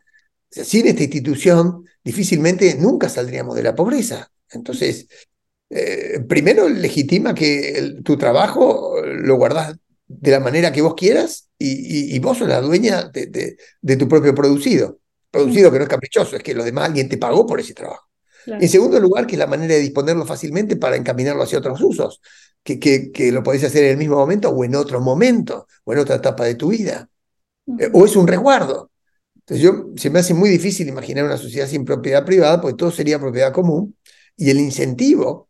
sin 0.51 0.89
esta 0.89 1.05
institución 1.05 1.85
difícilmente 2.03 2.75
nunca 2.75 3.09
saldríamos 3.09 3.55
de 3.55 3.63
la 3.63 3.75
pobreza. 3.75 4.31
Entonces, 4.51 5.07
eh, 5.71 6.21
primero 6.29 6.69
legitima 6.69 7.33
que 7.33 7.95
tu 8.05 8.17
trabajo 8.17 8.95
lo 9.05 9.37
guardas 9.37 9.77
de 10.09 10.31
la 10.33 10.41
manera 10.41 10.73
que 10.73 10.83
vos 10.83 10.95
quieras 10.95 11.49
y, 11.57 12.19
vos 12.19 12.39
sos 12.39 12.49
la 12.49 12.61
dueña 12.61 13.05
de, 13.05 13.57
de, 13.81 13.97
tu 13.97 14.09
propio 14.09 14.35
producido. 14.35 14.99
Producido 15.31 15.71
que 15.71 15.79
no 15.79 15.85
es 15.85 15.91
caprichoso, 15.91 16.37
es 16.37 16.43
que 16.43 16.55
lo 16.55 16.65
demás 16.65 16.87
alguien 16.87 17.09
te 17.09 17.17
pagó 17.19 17.47
por 17.47 17.61
ese 17.61 17.75
trabajo. 17.75 18.09
En 18.47 18.69
segundo 18.69 18.99
lugar, 18.99 19.27
que 19.27 19.35
es 19.35 19.39
la 19.39 19.47
manera 19.47 19.75
de 19.75 19.81
disponerlo 19.81 20.27
fácilmente 20.27 20.75
para 20.77 20.97
encaminarlo 20.97 21.43
hacia 21.43 21.59
otros 21.59 21.81
usos, 21.81 22.21
que, 22.65 22.81
que, 22.81 23.13
que, 23.13 23.31
lo 23.31 23.43
podés 23.43 23.63
hacer 23.63 23.85
en 23.85 23.91
el 23.93 23.97
mismo 23.99 24.17
momento 24.17 24.49
o 24.49 24.65
en 24.65 24.75
otro 24.75 25.01
momento, 25.01 25.69
o 25.85 25.93
en 25.93 25.99
otra 26.01 26.17
etapa 26.17 26.45
de 26.45 26.57
tu 26.57 26.71
vida. 26.71 27.09
Eh, 27.79 27.91
o 27.93 28.05
es 28.05 28.17
un 28.17 28.27
resguardo. 28.27 28.91
Entonces 29.37 29.63
yo, 29.63 29.91
se 29.97 30.11
me 30.11 30.19
hace 30.19 30.35
muy 30.35 30.51
difícil 30.51 30.89
imaginar 30.89 31.25
una 31.25 31.37
sociedad 31.37 31.69
sin 31.69 31.85
propiedad 31.85 32.25
privada, 32.25 32.61
porque 32.61 32.77
todo 32.77 32.91
sería 32.91 33.21
propiedad 33.21 33.53
común, 33.53 33.97
y 34.37 34.51
el 34.51 34.59
incentivo 34.59 35.50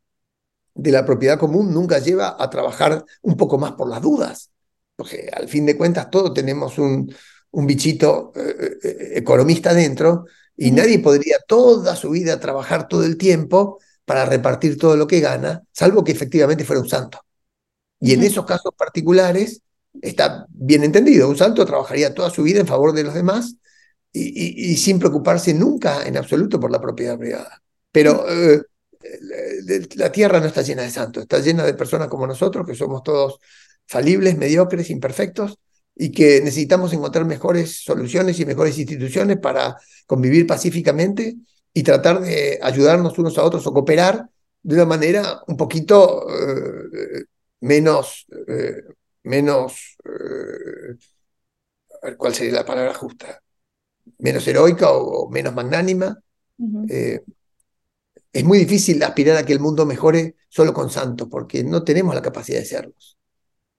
de 0.80 0.92
la 0.92 1.04
propiedad 1.04 1.38
común 1.38 1.72
nunca 1.74 1.98
lleva 1.98 2.36
a 2.38 2.48
trabajar 2.48 3.04
un 3.22 3.36
poco 3.36 3.58
más 3.58 3.72
por 3.72 3.88
las 3.88 4.00
dudas, 4.00 4.50
porque 4.96 5.30
al 5.32 5.46
fin 5.46 5.66
de 5.66 5.76
cuentas 5.76 6.10
todos 6.10 6.32
tenemos 6.32 6.78
un, 6.78 7.14
un 7.50 7.66
bichito 7.66 8.32
eh, 8.34 8.78
eh, 8.82 9.12
economista 9.16 9.74
dentro 9.74 10.24
y 10.56 10.70
nadie 10.70 10.98
podría 10.98 11.36
toda 11.46 11.96
su 11.96 12.10
vida 12.10 12.40
trabajar 12.40 12.88
todo 12.88 13.04
el 13.04 13.18
tiempo 13.18 13.78
para 14.06 14.24
repartir 14.24 14.78
todo 14.78 14.96
lo 14.96 15.06
que 15.06 15.20
gana, 15.20 15.62
salvo 15.70 16.02
que 16.02 16.12
efectivamente 16.12 16.64
fuera 16.64 16.80
un 16.80 16.88
santo. 16.88 17.20
Y 18.00 18.14
en 18.14 18.22
esos 18.22 18.46
casos 18.46 18.72
particulares 18.76 19.60
está 20.00 20.46
bien 20.48 20.82
entendido, 20.82 21.28
un 21.28 21.36
santo 21.36 21.66
trabajaría 21.66 22.14
toda 22.14 22.30
su 22.30 22.42
vida 22.42 22.60
en 22.60 22.66
favor 22.66 22.94
de 22.94 23.04
los 23.04 23.12
demás 23.12 23.56
y, 24.12 24.76
sin 24.76 24.98
preocuparse 24.98 25.52
nunca 25.52 26.06
en 26.06 26.16
absoluto 26.16 26.58
por 26.58 26.70
la 26.70 26.80
propiedad 26.80 27.18
privada. 27.18 27.62
Pero 27.92 28.24
la 29.96 30.12
tierra 30.12 30.40
no 30.40 30.46
está 30.46 30.62
llena 30.62 30.82
de 30.82 30.90
santos, 30.90 31.22
está 31.22 31.38
llena 31.40 31.64
de 31.64 31.74
personas 31.74 32.08
como 32.08 32.26
nosotros, 32.26 32.66
que 32.66 32.74
somos 32.74 33.02
todos 33.02 33.38
falibles, 33.86 34.36
mediocres, 34.36 34.90
imperfectos, 34.90 35.58
y 35.96 36.12
que 36.12 36.40
necesitamos 36.40 36.92
encontrar 36.92 37.24
mejores 37.26 37.82
soluciones 37.84 38.38
y 38.40 38.46
mejores 38.46 38.78
instituciones 38.78 39.38
para 39.38 39.76
convivir 40.06 40.46
pacíficamente 40.46 41.36
y 41.74 41.82
tratar 41.82 42.20
de 42.20 42.58
ayudarnos 42.62 43.18
unos 43.18 43.36
a 43.36 43.44
otros 43.44 43.66
o 43.66 43.72
cooperar 43.72 44.26
de 44.62 44.74
una 44.74 44.86
manera 44.86 45.42
un 45.46 45.56
poquito 45.56 46.26
eh, 46.30 47.24
menos, 47.60 48.26
eh, 48.48 48.82
menos, 49.24 49.96
eh, 50.04 50.96
a 52.02 52.06
ver, 52.06 52.16
¿cuál 52.16 52.34
sería 52.34 52.54
la 52.54 52.64
palabra 52.64 52.94
justa? 52.94 53.42
Menos 54.18 54.46
heroica 54.48 54.90
o, 54.90 55.26
o 55.26 55.30
menos 55.30 55.54
magnánima. 55.54 56.18
Es 58.32 58.44
muy 58.44 58.58
difícil 58.58 59.02
aspirar 59.02 59.36
a 59.36 59.44
que 59.44 59.52
el 59.52 59.60
mundo 59.60 59.86
mejore 59.86 60.36
solo 60.48 60.72
con 60.72 60.90
santos, 60.90 61.28
porque 61.30 61.64
no 61.64 61.82
tenemos 61.82 62.14
la 62.14 62.22
capacidad 62.22 62.58
de 62.58 62.64
serlos. 62.64 63.18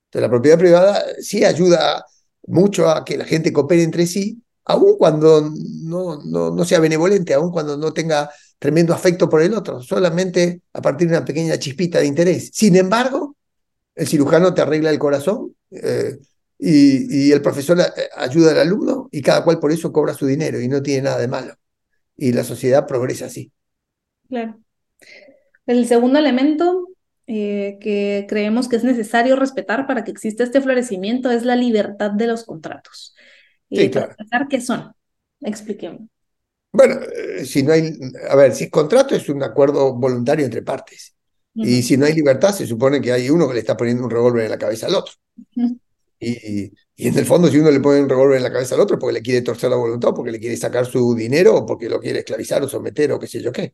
Entonces, 0.06 0.22
la 0.22 0.30
propiedad 0.30 0.58
privada 0.60 1.06
sí 1.22 1.46
ayuda 1.46 2.06
mucho 2.48 2.90
a 2.90 3.06
que 3.06 3.18
la 3.18 3.26
gente 3.26 3.54
coopere 3.54 3.84
entre 3.84 4.06
sí, 4.08 4.42
aun 4.66 4.98
cuando 4.98 5.50
no, 5.84 6.22
no, 6.24 6.66
sea 6.66 6.80
benevolente, 6.80 7.34
aun 7.34 7.52
cuando 7.52 7.78
no 7.78 7.94
tenga 7.94 8.30
tremendo 8.60 8.94
afecto 8.94 9.30
por 9.30 9.42
el 9.42 9.54
otro, 9.54 9.82
solamente 9.82 10.62
a 10.74 10.82
partir 10.82 11.08
de 11.08 11.18
una 11.18 11.26
pequeña 11.26 11.58
chispita 11.58 12.00
de 12.00 12.08
interés. 12.08 12.52
Sin 12.54 12.76
embargo, 12.76 13.38
el 13.96 14.08
cirujano 14.08 14.54
te 14.54 14.62
arregla 14.62 14.90
el 14.90 15.00
corazón 15.00 15.56
eh, 15.72 16.20
y, 16.60 17.28
y 17.28 17.32
el 17.32 17.42
profesor 17.42 17.80
ayuda 18.16 18.52
al 18.52 18.60
alumno 18.60 19.10
y 19.12 19.22
cada 19.22 19.44
cual 19.44 19.60
por 19.60 19.72
eso 19.72 19.92
cobra 19.92 20.14
su 20.14 20.26
dinero 20.28 20.60
y 20.60 20.68
no 20.68 20.82
tiene 20.82 21.04
nada 21.04 21.20
de 21.20 21.28
malo. 21.28 21.56
Y 22.18 22.34
la 22.34 22.44
sociedad 22.44 22.86
progresa 22.86 23.26
así. 23.26 23.52
Claro. 24.32 24.60
El 25.66 25.88
segundo 25.88 26.20
elemento 26.20 26.88
eh, 27.28 27.78
que 27.80 28.26
creemos 28.28 28.68
que 28.68 28.76
es 28.78 28.84
necesario 28.84 29.36
respetar 29.36 29.88
para 29.88 30.04
que 30.04 30.12
exista 30.12 30.44
este 30.44 30.62
florecimiento 30.62 31.30
es 31.32 31.46
la 31.46 31.56
libertad 31.56 32.12
de 32.12 32.28
los 32.28 32.46
contratos. 32.46 33.16
Sí, 33.70 33.82
Eh, 33.82 33.92
claro. 33.92 34.16
¿qué 34.50 34.60
son? 34.60 34.92
Expliquemos. 35.42 36.02
Bueno, 36.74 37.00
eh, 37.02 37.46
si 37.46 37.64
no 37.64 37.74
hay, 37.74 37.94
a 38.30 38.36
ver, 38.36 38.56
si 38.56 38.70
contrato 38.70 39.14
es 39.14 39.28
un 39.30 39.44
acuerdo 39.44 39.94
voluntario 39.94 40.46
entre 40.46 40.62
partes. 40.62 41.16
Y 41.54 41.84
si 41.84 41.98
no 41.98 42.06
hay 42.06 42.14
libertad, 42.14 42.54
se 42.54 42.66
supone 42.66 43.02
que 43.02 43.12
hay 43.12 43.30
uno 43.30 43.48
que 43.48 43.56
le 43.56 43.60
está 43.60 43.76
poniendo 43.76 44.06
un 44.06 44.10
revólver 44.10 44.46
en 44.46 44.52
la 44.52 44.58
cabeza 44.58 44.88
al 44.88 44.96
otro. 44.96 45.14
Ujú. 45.56 45.80
Y, 46.20 46.72
y 46.96 47.08
en 47.08 47.18
el 47.18 47.26
fondo, 47.26 47.48
si 47.50 47.58
uno 47.60 47.72
le 47.72 47.80
pone 47.80 48.00
un 48.02 48.10
revólver 48.10 48.38
en 48.38 48.44
la 48.44 48.52
cabeza 48.52 48.76
al 48.76 48.82
otro, 48.82 49.00
porque 49.00 49.14
le 49.14 49.22
quiere 49.22 49.42
torcer 49.42 49.70
la 49.70 49.76
voluntad, 49.76 50.12
o 50.12 50.14
porque 50.14 50.32
le 50.32 50.40
quiere 50.40 50.56
sacar 50.56 50.86
su 50.86 51.16
dinero, 51.16 51.56
o 51.56 51.66
porque 51.66 51.90
lo 51.90 52.00
quiere 52.00 52.20
esclavizar 52.20 52.62
o 52.64 52.70
someter, 52.70 53.12
o 53.12 53.20
qué 53.20 53.28
sé 53.28 53.42
yo 53.42 53.52
qué. 53.52 53.74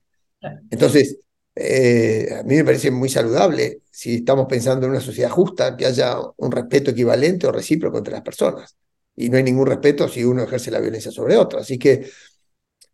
Entonces, 0.70 1.20
eh, 1.56 2.28
a 2.40 2.44
mí 2.44 2.56
me 2.56 2.66
parece 2.66 2.92
muy 2.92 3.10
saludable, 3.10 3.82
si 3.90 4.16
estamos 4.18 4.46
pensando 4.48 4.86
en 4.86 4.92
una 4.92 5.02
sociedad 5.02 5.30
justa, 5.30 5.76
que 5.76 5.86
haya 5.86 6.18
un 6.38 6.52
respeto 6.52 6.92
equivalente 6.92 7.48
o 7.48 7.52
recíproco 7.52 7.98
entre 7.98 8.14
las 8.14 8.22
personas. 8.22 8.78
Y 9.16 9.30
no 9.30 9.38
hay 9.38 9.44
ningún 9.44 9.66
respeto 9.68 10.08
si 10.08 10.24
uno 10.24 10.44
ejerce 10.44 10.70
la 10.70 10.80
violencia 10.80 11.12
sobre 11.12 11.38
otro. 11.38 11.60
Así 11.60 11.80
que, 11.80 12.08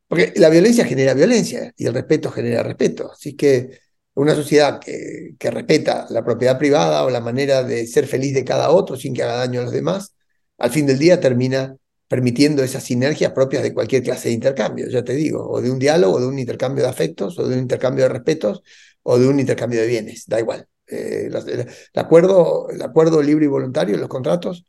porque 0.07 0.33
la 0.37 0.49
violencia 0.49 0.85
genera 0.85 1.13
violencia 1.13 1.73
y 1.75 1.85
el 1.85 1.93
respeto 1.93 2.31
genera 2.31 2.63
respeto. 2.63 3.11
Así 3.11 3.35
que 3.35 3.79
una 4.15 4.35
sociedad 4.35 4.79
que, 4.79 5.35
que 5.39 5.51
respeta 5.51 6.05
la 6.09 6.23
propiedad 6.23 6.57
privada 6.57 7.03
o 7.03 7.09
la 7.09 7.21
manera 7.21 7.63
de 7.63 7.87
ser 7.87 8.07
feliz 8.07 8.33
de 8.33 8.45
cada 8.45 8.69
otro 8.71 8.95
sin 8.95 9.13
que 9.13 9.23
haga 9.23 9.37
daño 9.37 9.61
a 9.61 9.63
los 9.63 9.73
demás, 9.73 10.15
al 10.57 10.71
fin 10.71 10.85
del 10.85 10.99
día 10.99 11.19
termina 11.19 11.75
permitiendo 12.07 12.63
esas 12.63 12.83
sinergias 12.83 13.31
propias 13.31 13.63
de 13.63 13.73
cualquier 13.73 14.03
clase 14.03 14.29
de 14.29 14.35
intercambio, 14.35 14.87
ya 14.89 15.03
te 15.03 15.13
digo, 15.13 15.47
o 15.49 15.61
de 15.61 15.71
un 15.71 15.79
diálogo, 15.79 16.15
o 16.17 16.19
de 16.19 16.27
un 16.27 16.37
intercambio 16.39 16.83
de 16.83 16.89
afectos, 16.89 17.39
o 17.39 17.47
de 17.47 17.55
un 17.55 17.61
intercambio 17.61 18.03
de 18.05 18.09
respetos, 18.09 18.61
o 19.03 19.17
de 19.19 19.27
un 19.27 19.39
intercambio 19.39 19.81
de 19.81 19.87
bienes, 19.87 20.25
da 20.27 20.39
igual. 20.39 20.67
Eh, 20.87 21.27
los- 21.31 21.47
el, 21.47 21.67
acuerdo, 21.95 22.69
el 22.69 22.81
acuerdo 22.81 23.21
libre 23.21 23.45
y 23.45 23.47
voluntario, 23.47 23.97
los 23.97 24.09
contratos, 24.09 24.65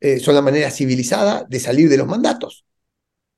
eh, 0.00 0.18
son 0.20 0.34
la 0.34 0.42
manera 0.42 0.70
civilizada 0.70 1.46
de 1.48 1.60
salir 1.60 1.88
de 1.88 1.96
los 1.98 2.06
mandatos. 2.06 2.64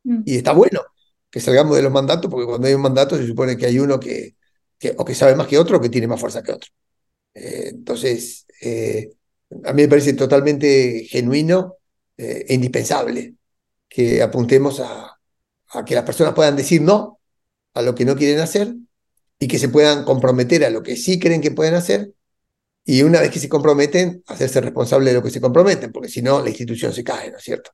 Mm. 0.05 0.23
Y 0.25 0.37
está 0.37 0.53
bueno 0.53 0.83
que 1.31 1.41
salgamos 1.41 1.77
de 1.77 1.83
los 1.83 1.93
mandatos, 1.93 2.31
porque 2.31 2.47
cuando 2.47 2.67
hay 2.69 2.75
un 2.75 2.83
mandato 2.83 3.17
se 3.17 3.27
supone 3.27 3.57
que 3.57 3.67
hay 3.67 3.79
uno 3.79 4.01
que, 4.01 4.37
que 4.79 4.95
o 4.99 5.05
que 5.05 5.15
sabe 5.15 5.35
más 5.37 5.49
que 5.49 5.59
otro 5.59 5.79
o 5.79 5.81
que 5.81 5.89
tiene 5.91 6.07
más 6.07 6.21
fuerza 6.21 6.43
que 6.43 6.53
otro. 6.53 6.71
Eh, 7.35 7.71
entonces, 7.75 8.47
a 9.65 9.73
mí 9.73 9.83
me 9.83 9.89
parece 9.89 10.13
totalmente 10.15 11.05
genuino 11.09 11.77
eh, 12.17 12.47
indispensable 12.49 13.35
que 13.89 14.23
apuntemos 14.23 14.81
a, 14.81 15.19
a 15.69 15.85
que 15.85 15.95
las 15.95 16.05
personas 16.05 16.35
puedan 16.35 16.57
decir 16.57 16.83
no 16.83 17.21
a 17.75 17.83
lo 17.83 17.95
que 17.95 18.05
no 18.05 18.17
quieren 18.17 18.41
hacer 18.41 18.75
y 19.39 19.49
que 19.49 19.59
se 19.59 19.69
puedan 19.69 20.05
comprometer 20.05 20.65
a 20.65 20.71
lo 20.71 20.83
que 20.83 20.97
sí 20.97 21.19
creen 21.19 21.41
que 21.41 21.51
pueden 21.51 21.75
hacer 21.75 22.13
y 22.85 23.03
una 23.03 23.21
vez 23.21 23.31
que 23.31 23.39
se 23.39 23.49
comprometen, 23.49 24.23
hacerse 24.27 24.61
responsable 24.61 25.11
de 25.11 25.17
lo 25.17 25.23
que 25.23 25.31
se 25.31 25.41
comprometen, 25.41 25.91
porque 25.91 26.09
si 26.09 26.21
no, 26.21 26.43
la 26.43 26.51
institución 26.51 26.93
se 26.93 27.03
cae, 27.03 27.31
¿no 27.31 27.39
es 27.39 27.43
cierto? 27.43 27.71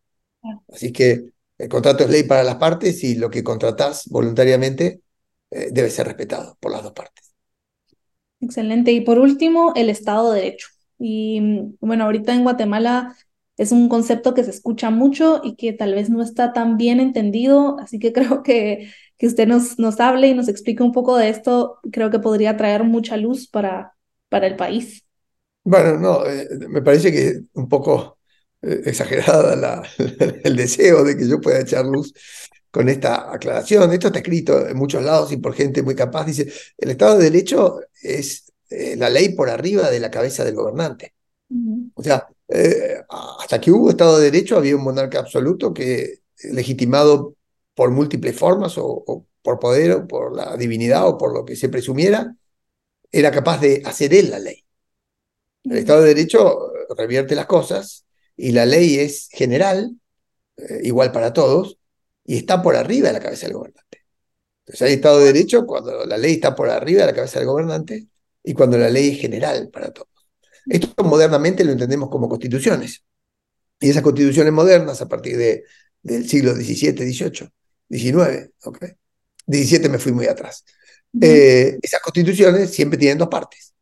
Así 0.72 0.92
que 0.92 1.32
el 1.58 1.68
contrato 1.68 2.04
es 2.04 2.10
ley 2.10 2.22
para 2.22 2.44
las 2.44 2.56
partes 2.56 3.02
y 3.02 3.16
lo 3.16 3.28
que 3.28 3.42
contratás 3.42 4.08
voluntariamente 4.08 5.00
eh, 5.50 5.68
debe 5.72 5.90
ser 5.90 6.06
respetado 6.06 6.56
por 6.60 6.70
las 6.70 6.82
dos 6.82 6.92
partes. 6.92 7.34
Excelente. 8.40 8.92
Y 8.92 9.02
por 9.02 9.18
último, 9.18 9.72
el 9.74 9.90
Estado 9.90 10.32
de 10.32 10.40
Derecho. 10.40 10.68
Y 10.98 11.40
mm, 11.40 11.74
bueno, 11.80 12.04
ahorita 12.04 12.32
en 12.32 12.44
Guatemala 12.44 13.16
es 13.60 13.72
un 13.72 13.90
concepto 13.90 14.32
que 14.32 14.42
se 14.42 14.50
escucha 14.50 14.88
mucho 14.88 15.42
y 15.44 15.54
que 15.54 15.74
tal 15.74 15.94
vez 15.94 16.08
no 16.08 16.22
está 16.22 16.54
tan 16.54 16.78
bien 16.78 16.98
entendido, 16.98 17.78
así 17.78 17.98
que 17.98 18.10
creo 18.14 18.42
que, 18.42 18.90
que 19.18 19.26
usted 19.26 19.46
nos, 19.46 19.78
nos 19.78 20.00
hable 20.00 20.28
y 20.28 20.34
nos 20.34 20.48
explique 20.48 20.82
un 20.82 20.92
poco 20.92 21.18
de 21.18 21.28
esto, 21.28 21.78
creo 21.92 22.10
que 22.10 22.18
podría 22.18 22.56
traer 22.56 22.84
mucha 22.84 23.18
luz 23.18 23.48
para, 23.48 23.92
para 24.30 24.46
el 24.46 24.56
país. 24.56 25.04
Bueno, 25.62 25.98
no, 25.98 26.24
eh, 26.24 26.48
me 26.70 26.80
parece 26.80 27.12
que 27.12 27.42
un 27.52 27.68
poco 27.68 28.16
eh, 28.62 28.80
exagerada 28.86 29.54
la, 29.56 29.82
el 30.42 30.56
deseo 30.56 31.04
de 31.04 31.18
que 31.18 31.28
yo 31.28 31.38
pueda 31.38 31.60
echar 31.60 31.84
luz 31.84 32.14
con 32.70 32.88
esta 32.88 33.30
aclaración. 33.30 33.92
Esto 33.92 34.06
está 34.06 34.20
escrito 34.20 34.66
en 34.66 34.76
muchos 34.78 35.02
lados 35.02 35.32
y 35.32 35.36
por 35.36 35.52
gente 35.52 35.82
muy 35.82 35.94
capaz. 35.94 36.24
Dice, 36.24 36.50
el 36.78 36.90
Estado 36.92 37.18
de 37.18 37.24
Derecho 37.24 37.80
es 38.00 38.50
eh, 38.70 38.96
la 38.96 39.10
ley 39.10 39.34
por 39.34 39.50
arriba 39.50 39.90
de 39.90 40.00
la 40.00 40.10
cabeza 40.10 40.46
del 40.46 40.54
gobernante. 40.54 41.12
O 41.94 42.02
sea, 42.02 42.26
eh, 42.50 43.02
hasta 43.08 43.60
que 43.60 43.70
hubo 43.70 43.90
Estado 43.90 44.18
de 44.18 44.30
Derecho 44.30 44.56
había 44.56 44.76
un 44.76 44.84
monarca 44.84 45.20
absoluto 45.20 45.72
que, 45.74 46.20
legitimado 46.52 47.36
por 47.74 47.90
múltiples 47.90 48.36
formas, 48.38 48.78
o, 48.78 48.86
o 48.86 49.26
por 49.42 49.58
poder, 49.58 49.92
o 49.92 50.06
por 50.06 50.34
la 50.36 50.56
divinidad, 50.56 51.08
o 51.08 51.18
por 51.18 51.32
lo 51.32 51.44
que 51.44 51.56
se 51.56 51.68
presumiera, 51.68 52.34
era 53.12 53.30
capaz 53.30 53.60
de 53.60 53.82
hacer 53.84 54.14
él 54.14 54.30
la 54.30 54.38
ley. 54.38 54.64
El 55.64 55.78
Estado 55.78 56.02
de 56.02 56.14
Derecho 56.14 56.72
revierte 56.96 57.34
las 57.34 57.46
cosas 57.46 58.06
y 58.36 58.52
la 58.52 58.66
ley 58.66 58.98
es 58.98 59.28
general, 59.30 59.96
eh, 60.56 60.80
igual 60.84 61.12
para 61.12 61.32
todos, 61.32 61.78
y 62.24 62.36
está 62.36 62.62
por 62.62 62.76
arriba 62.76 63.08
de 63.08 63.14
la 63.14 63.20
cabeza 63.20 63.46
del 63.46 63.56
gobernante. 63.56 64.06
Entonces 64.60 64.82
hay 64.88 64.94
Estado 64.94 65.20
de 65.20 65.32
Derecho 65.32 65.66
cuando 65.66 66.06
la 66.06 66.16
ley 66.18 66.34
está 66.34 66.54
por 66.54 66.70
arriba 66.70 67.02
de 67.02 67.06
la 67.08 67.14
cabeza 67.14 67.38
del 67.40 67.48
gobernante 67.48 68.06
y 68.44 68.54
cuando 68.54 68.78
la 68.78 68.88
ley 68.90 69.10
es 69.10 69.20
general 69.20 69.68
para 69.70 69.92
todos. 69.92 70.09
Esto 70.66 71.04
modernamente 71.04 71.64
lo 71.64 71.72
entendemos 71.72 72.08
como 72.08 72.28
constituciones. 72.28 73.04
Y 73.80 73.90
esas 73.90 74.02
constituciones 74.02 74.52
modernas, 74.52 75.00
a 75.00 75.08
partir 75.08 75.36
de, 75.36 75.64
del 76.02 76.28
siglo 76.28 76.54
XVII, 76.54 77.12
XVIII, 77.12 77.48
XIX, 77.88 78.50
¿ok? 78.64 78.84
XVII 79.46 79.88
me 79.88 79.98
fui 79.98 80.12
muy 80.12 80.26
atrás. 80.26 80.64
Eh, 81.20 81.78
esas 81.82 82.00
constituciones 82.00 82.70
siempre 82.70 82.98
tienen 82.98 83.18
dos 83.18 83.28
partes. 83.28 83.74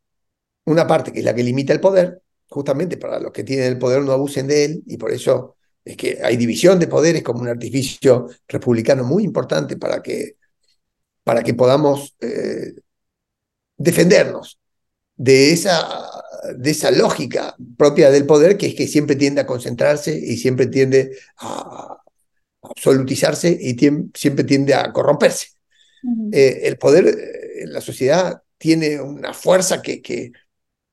Una 0.64 0.86
parte 0.86 1.12
que 1.12 1.18
es 1.20 1.24
la 1.24 1.34
que 1.34 1.42
limita 1.42 1.72
el 1.72 1.80
poder, 1.80 2.22
justamente 2.48 2.96
para 2.96 3.18
los 3.18 3.32
que 3.32 3.44
tienen 3.44 3.66
el 3.66 3.78
poder 3.78 4.02
no 4.02 4.12
abusen 4.12 4.46
de 4.46 4.64
él, 4.64 4.82
y 4.86 4.96
por 4.96 5.12
eso 5.12 5.56
es 5.84 5.96
que 5.96 6.18
hay 6.22 6.36
división 6.36 6.78
de 6.78 6.86
poderes 6.86 7.22
como 7.22 7.40
un 7.40 7.48
artificio 7.48 8.28
republicano 8.46 9.04
muy 9.04 9.24
importante 9.24 9.76
para 9.76 10.02
que, 10.02 10.36
para 11.24 11.42
que 11.42 11.54
podamos 11.54 12.14
eh, 12.20 12.74
defendernos 13.76 14.58
de 15.18 15.52
esa, 15.52 15.86
de 16.56 16.70
esa 16.70 16.90
lógica 16.92 17.56
propia 17.76 18.10
del 18.10 18.26
poder, 18.26 18.56
que 18.56 18.68
es 18.68 18.76
que 18.76 18.88
siempre 18.88 19.16
tiende 19.16 19.42
a 19.42 19.46
concentrarse 19.46 20.16
y 20.18 20.38
siempre 20.38 20.68
tiende 20.68 21.18
a 21.38 21.98
absolutizarse 22.62 23.56
y 23.60 23.76
siempre 24.14 24.44
tiende 24.44 24.74
a 24.74 24.92
corromperse. 24.92 25.48
Eh, 26.30 26.60
el 26.64 26.78
poder 26.78 27.06
eh, 27.08 27.62
en 27.64 27.72
la 27.72 27.80
sociedad 27.80 28.42
tiene 28.58 29.00
una 29.00 29.34
fuerza 29.34 29.82
que, 29.82 30.02
que, 30.02 30.32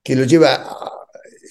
que 0.04 0.16
lo 0.16 0.26
lleva 0.26 0.56
a- 0.56 0.92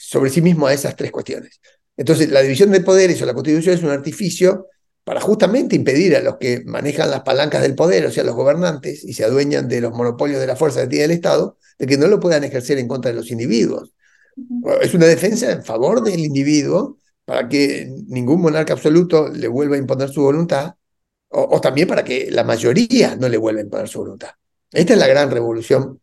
sobre 0.01 0.31
sí 0.31 0.43
mismo 0.43 0.67
a 0.67 0.75
esas 0.75 0.97
tres 0.97 1.11
cuestiones. 1.13 1.61
Entonces, 1.97 2.31
la 2.31 2.43
división 2.43 2.73
de 2.73 2.81
poderes 2.81 3.23
o 3.23 3.27
la 3.27 3.35
constitución 3.35 3.77
es 3.77 3.83
un 3.83 3.91
artificio 3.91 4.69
para 5.05 5.21
justamente 5.21 5.77
impedir 5.77 6.17
a 6.17 6.21
los 6.21 6.39
que 6.39 6.63
manejan 6.65 7.11
las 7.11 7.23
palancas 7.23 7.63
del 7.63 7.75
poder, 7.75 8.07
o 8.07 8.11
sea, 8.11 8.25
los 8.25 8.35
gobernantes, 8.35 9.05
y 9.05 9.13
se 9.15 9.25
adueñan 9.25 9.69
de 9.69 9.81
los 9.81 9.93
monopolios 9.95 10.41
de 10.41 10.47
la 10.47 10.57
fuerza 10.57 10.83
que 10.83 10.89
tiene 10.89 11.05
el 11.07 11.11
Estado, 11.13 11.59
de 11.79 11.87
que 11.87 11.97
no 11.97 12.07
lo 12.07 12.21
puedan 12.21 12.45
ejercer 12.45 12.79
en 12.79 12.89
contra 12.89 13.11
de 13.11 13.17
los 13.17 13.31
individuos. 13.31 13.93
Es 14.81 14.95
una 14.95 15.07
defensa 15.07 15.51
en 15.53 15.65
favor 15.65 16.03
del 16.03 16.21
individuo 16.21 16.99
para 17.25 17.49
que 17.49 17.89
ningún 18.09 18.41
monarca 18.41 18.73
absoluto 18.73 19.29
le 19.29 19.49
vuelva 19.49 19.77
a 19.77 19.79
imponer 19.79 20.09
su 20.09 20.23
voluntad, 20.23 20.75
o, 21.29 21.57
o 21.57 21.61
también 21.61 21.89
para 21.89 22.05
que 22.05 22.31
la 22.31 22.45
mayoría 22.45 23.17
no 23.17 23.29
le 23.29 23.37
vuelva 23.37 23.61
a 23.61 23.65
imponer 23.65 23.89
su 23.89 24.01
voluntad. 24.01 24.31
Esta 24.71 24.93
es 24.93 24.99
la 24.99 25.07
gran 25.07 25.31
revolución 25.31 26.01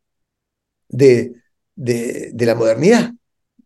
de, 0.87 1.33
de, 1.75 2.31
de 2.33 2.45
la 2.45 2.55
modernidad. 2.55 3.11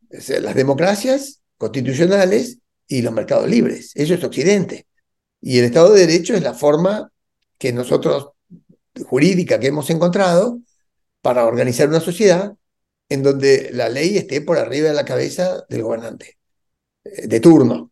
Las 0.10 0.56
democracias 0.56 1.42
constitucionales 1.58 2.60
y 2.88 3.02
los 3.02 3.14
mercados 3.14 3.50
libres. 3.50 3.92
Eso 3.96 4.14
es 4.14 4.24
Occidente. 4.24 4.88
Y 5.42 5.60
el 5.60 5.66
Estado 5.66 5.94
de 5.94 6.06
Derecho 6.06 6.34
es 6.34 6.42
la 6.42 6.54
forma 6.54 7.12
que 7.58 7.72
nosotros, 7.72 8.30
jurídica, 9.06 9.60
que 9.60 9.68
hemos 9.68 9.90
encontrado 9.90 10.60
para 11.26 11.48
organizar 11.48 11.90
una 11.90 12.02
sociedad 12.02 12.56
en 13.10 13.24
donde 13.24 13.72
la 13.74 13.90
ley 13.90 14.16
esté 14.16 14.42
por 14.42 14.60
arriba 14.60 14.90
de 14.90 14.94
la 14.94 15.06
cabeza 15.06 15.66
del 15.70 15.82
gobernante 15.82 16.38
eh, 17.04 17.26
de 17.26 17.40
turno 17.40 17.92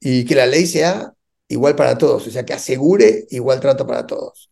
y 0.00 0.24
que 0.24 0.34
la 0.34 0.46
ley 0.46 0.66
sea 0.66 1.12
igual 1.48 1.76
para 1.76 1.98
todos, 1.98 2.26
o 2.26 2.30
sea, 2.30 2.46
que 2.46 2.54
asegure 2.54 3.26
igual 3.28 3.60
trato 3.60 3.86
para 3.86 4.06
todos. 4.06 4.50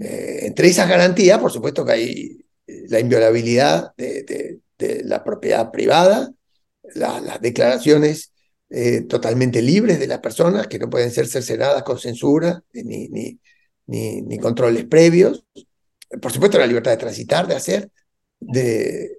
Eh, 0.00 0.46
entre 0.46 0.66
esas 0.66 0.88
garantías, 0.88 1.38
por 1.38 1.52
supuesto 1.52 1.84
que 1.84 1.92
hay 1.92 2.44
la 2.88 2.98
inviolabilidad 2.98 3.92
de, 3.96 4.58
la 5.04 5.22
propiedad 5.22 5.70
privada, 5.70 6.32
las 6.96 7.40
declaraciones 7.40 8.32
eh, 8.68 9.02
totalmente 9.02 9.62
libres 9.62 10.00
de 10.00 10.08
las 10.08 10.18
personas 10.18 10.66
que 10.66 10.80
no 10.80 10.90
pueden 10.90 11.12
ser 11.12 11.28
cercenadas 11.28 11.84
con 11.84 12.00
censura 12.00 12.64
ni, 12.72 13.06
ni, 13.08 13.38
ni, 13.86 14.38
controles 14.38 14.86
previos. 14.86 15.44
Por 16.20 16.32
supuesto, 16.32 16.58
la 16.58 16.66
libertad 16.66 16.92
de 16.92 16.96
transitar, 16.96 17.46
de 17.46 17.54
hacer, 17.54 17.90
de, 18.40 19.18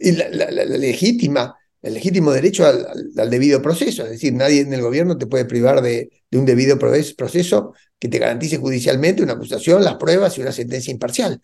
y 0.00 0.12
la, 0.12 0.28
legítima, 0.28 1.56
el 1.82 1.94
legítimo 1.94 2.32
derecho 2.32 2.66
al, 2.66 3.30
debido 3.30 3.62
proceso. 3.62 4.04
Es 4.04 4.10
decir, 4.10 4.32
nadie 4.32 4.60
en 4.60 4.72
el 4.72 4.82
gobierno 4.82 5.16
te 5.16 5.26
puede 5.26 5.44
privar 5.44 5.82
de, 5.82 6.10
un 6.32 6.44
debido 6.44 6.78
proceso 6.78 7.72
que 7.98 8.08
te 8.08 8.18
garantice 8.18 8.58
judicialmente 8.58 9.22
una 9.22 9.34
acusación, 9.34 9.82
las 9.82 9.96
pruebas 9.96 10.36
y 10.36 10.42
una 10.42 10.52
sentencia 10.52 10.90
imparcial. 10.90 11.40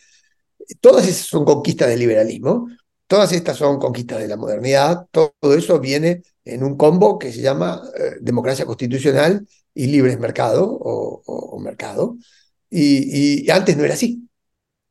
Todas 0.80 1.08
esas 1.08 1.26
son 1.26 1.44
conquistas 1.44 1.88
del 1.88 2.00
liberalismo, 2.00 2.68
todas 3.06 3.32
estas 3.32 3.56
son 3.56 3.78
conquistas 3.78 4.20
de 4.20 4.28
la 4.28 4.36
modernidad, 4.36 5.06
todo 5.10 5.54
eso 5.56 5.80
viene 5.80 6.22
en 6.44 6.62
un 6.62 6.76
combo 6.76 7.18
que 7.18 7.32
se 7.32 7.40
llama 7.40 7.82
eh, 7.96 8.16
democracia 8.20 8.64
constitucional 8.66 9.46
y 9.74 9.86
libre 9.86 10.16
mercado 10.16 10.66
o, 10.66 11.58
mercado. 11.60 12.16
Y, 12.70 13.48
antes 13.50 13.76
no 13.76 13.84
era 13.84 13.94
así. 13.94 14.28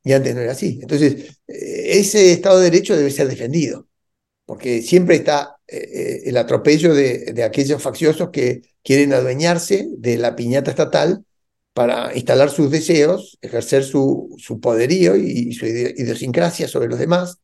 Y 0.04 0.12
antes 0.12 0.34
no 0.34 0.40
era 0.40 0.52
así. 0.52 0.78
Entonces, 0.82 1.38
eh, 1.46 1.98
ese 1.98 2.32
Estado 2.32 2.58
de 2.58 2.70
Derecho 2.70 2.96
debe 2.96 3.10
ser 3.10 3.28
defendido, 3.28 3.88
porque 4.44 4.82
siempre 4.82 5.16
está 5.16 5.56
eh, 5.68 6.22
el 6.26 6.36
atropello 6.36 6.94
de, 6.94 7.42
aquellos 7.44 7.82
facciosos 7.82 8.30
que 8.30 8.62
quieren 8.82 9.12
adueñarse 9.12 9.86
de 9.96 10.18
la 10.18 10.34
piñata 10.36 10.70
estatal 10.70 11.24
para 11.72 12.14
instalar 12.14 12.50
sus 12.50 12.70
deseos, 12.70 13.38
ejercer 13.40 13.84
su, 13.84 14.34
su 14.38 14.60
poderío 14.60 15.16
y, 15.16 15.52
su 15.54 15.66
idiosincrasia 15.66 16.68
sobre 16.68 16.88
los 16.88 16.98
demás, 16.98 17.38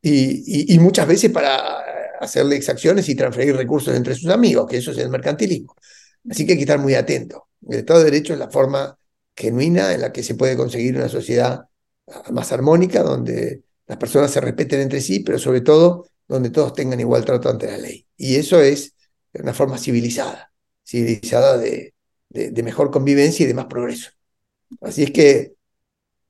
y, 0.00 0.74
y, 0.74 0.78
muchas 0.78 1.08
veces 1.08 1.30
para 1.32 1.84
hacerle 2.20 2.56
exacciones 2.56 3.08
y 3.08 3.14
transferir 3.16 3.56
recursos 3.56 3.94
entre 3.96 4.14
sus 4.14 4.30
amigos, 4.30 4.66
que 4.70 4.78
eso 4.78 4.92
es 4.92 4.98
el 4.98 5.10
mercantilismo. 5.10 5.74
Así 6.30 6.46
que 6.46 6.52
hay 6.52 6.58
que 6.58 6.64
estar 6.64 6.78
muy 6.78 6.94
atento. 6.94 7.48
El 7.68 7.80
Estado 7.80 8.00
de 8.00 8.06
Derecho 8.06 8.32
es 8.32 8.38
la 8.38 8.50
forma 8.50 8.98
genuina 9.36 9.92
en 9.92 10.00
la 10.00 10.12
que 10.12 10.22
se 10.22 10.34
puede 10.34 10.56
conseguir 10.56 10.96
una 10.96 11.08
sociedad 11.08 11.66
más 12.30 12.52
armónica, 12.52 13.02
donde 13.02 13.62
las 13.86 13.98
personas 13.98 14.30
se 14.30 14.40
respeten 14.40 14.80
entre 14.80 15.00
sí, 15.00 15.20
pero 15.20 15.38
sobre 15.38 15.60
todo 15.60 16.08
donde 16.28 16.50
todos 16.50 16.72
tengan 16.72 17.00
igual 17.00 17.24
trato 17.24 17.48
ante 17.48 17.66
la 17.66 17.78
ley. 17.78 18.06
Y 18.16 18.36
eso 18.36 18.60
es 18.60 18.94
una 19.32 19.54
forma 19.54 19.78
civilizada, 19.78 20.52
civilizada 20.84 21.58
de, 21.58 21.94
de, 22.30 22.62
mejor 22.62 22.90
convivencia 22.90 23.44
y 23.44 23.46
de 23.46 23.54
más 23.54 23.66
progreso. 23.66 24.10
Así 24.80 25.04
es 25.04 25.10
que 25.10 25.54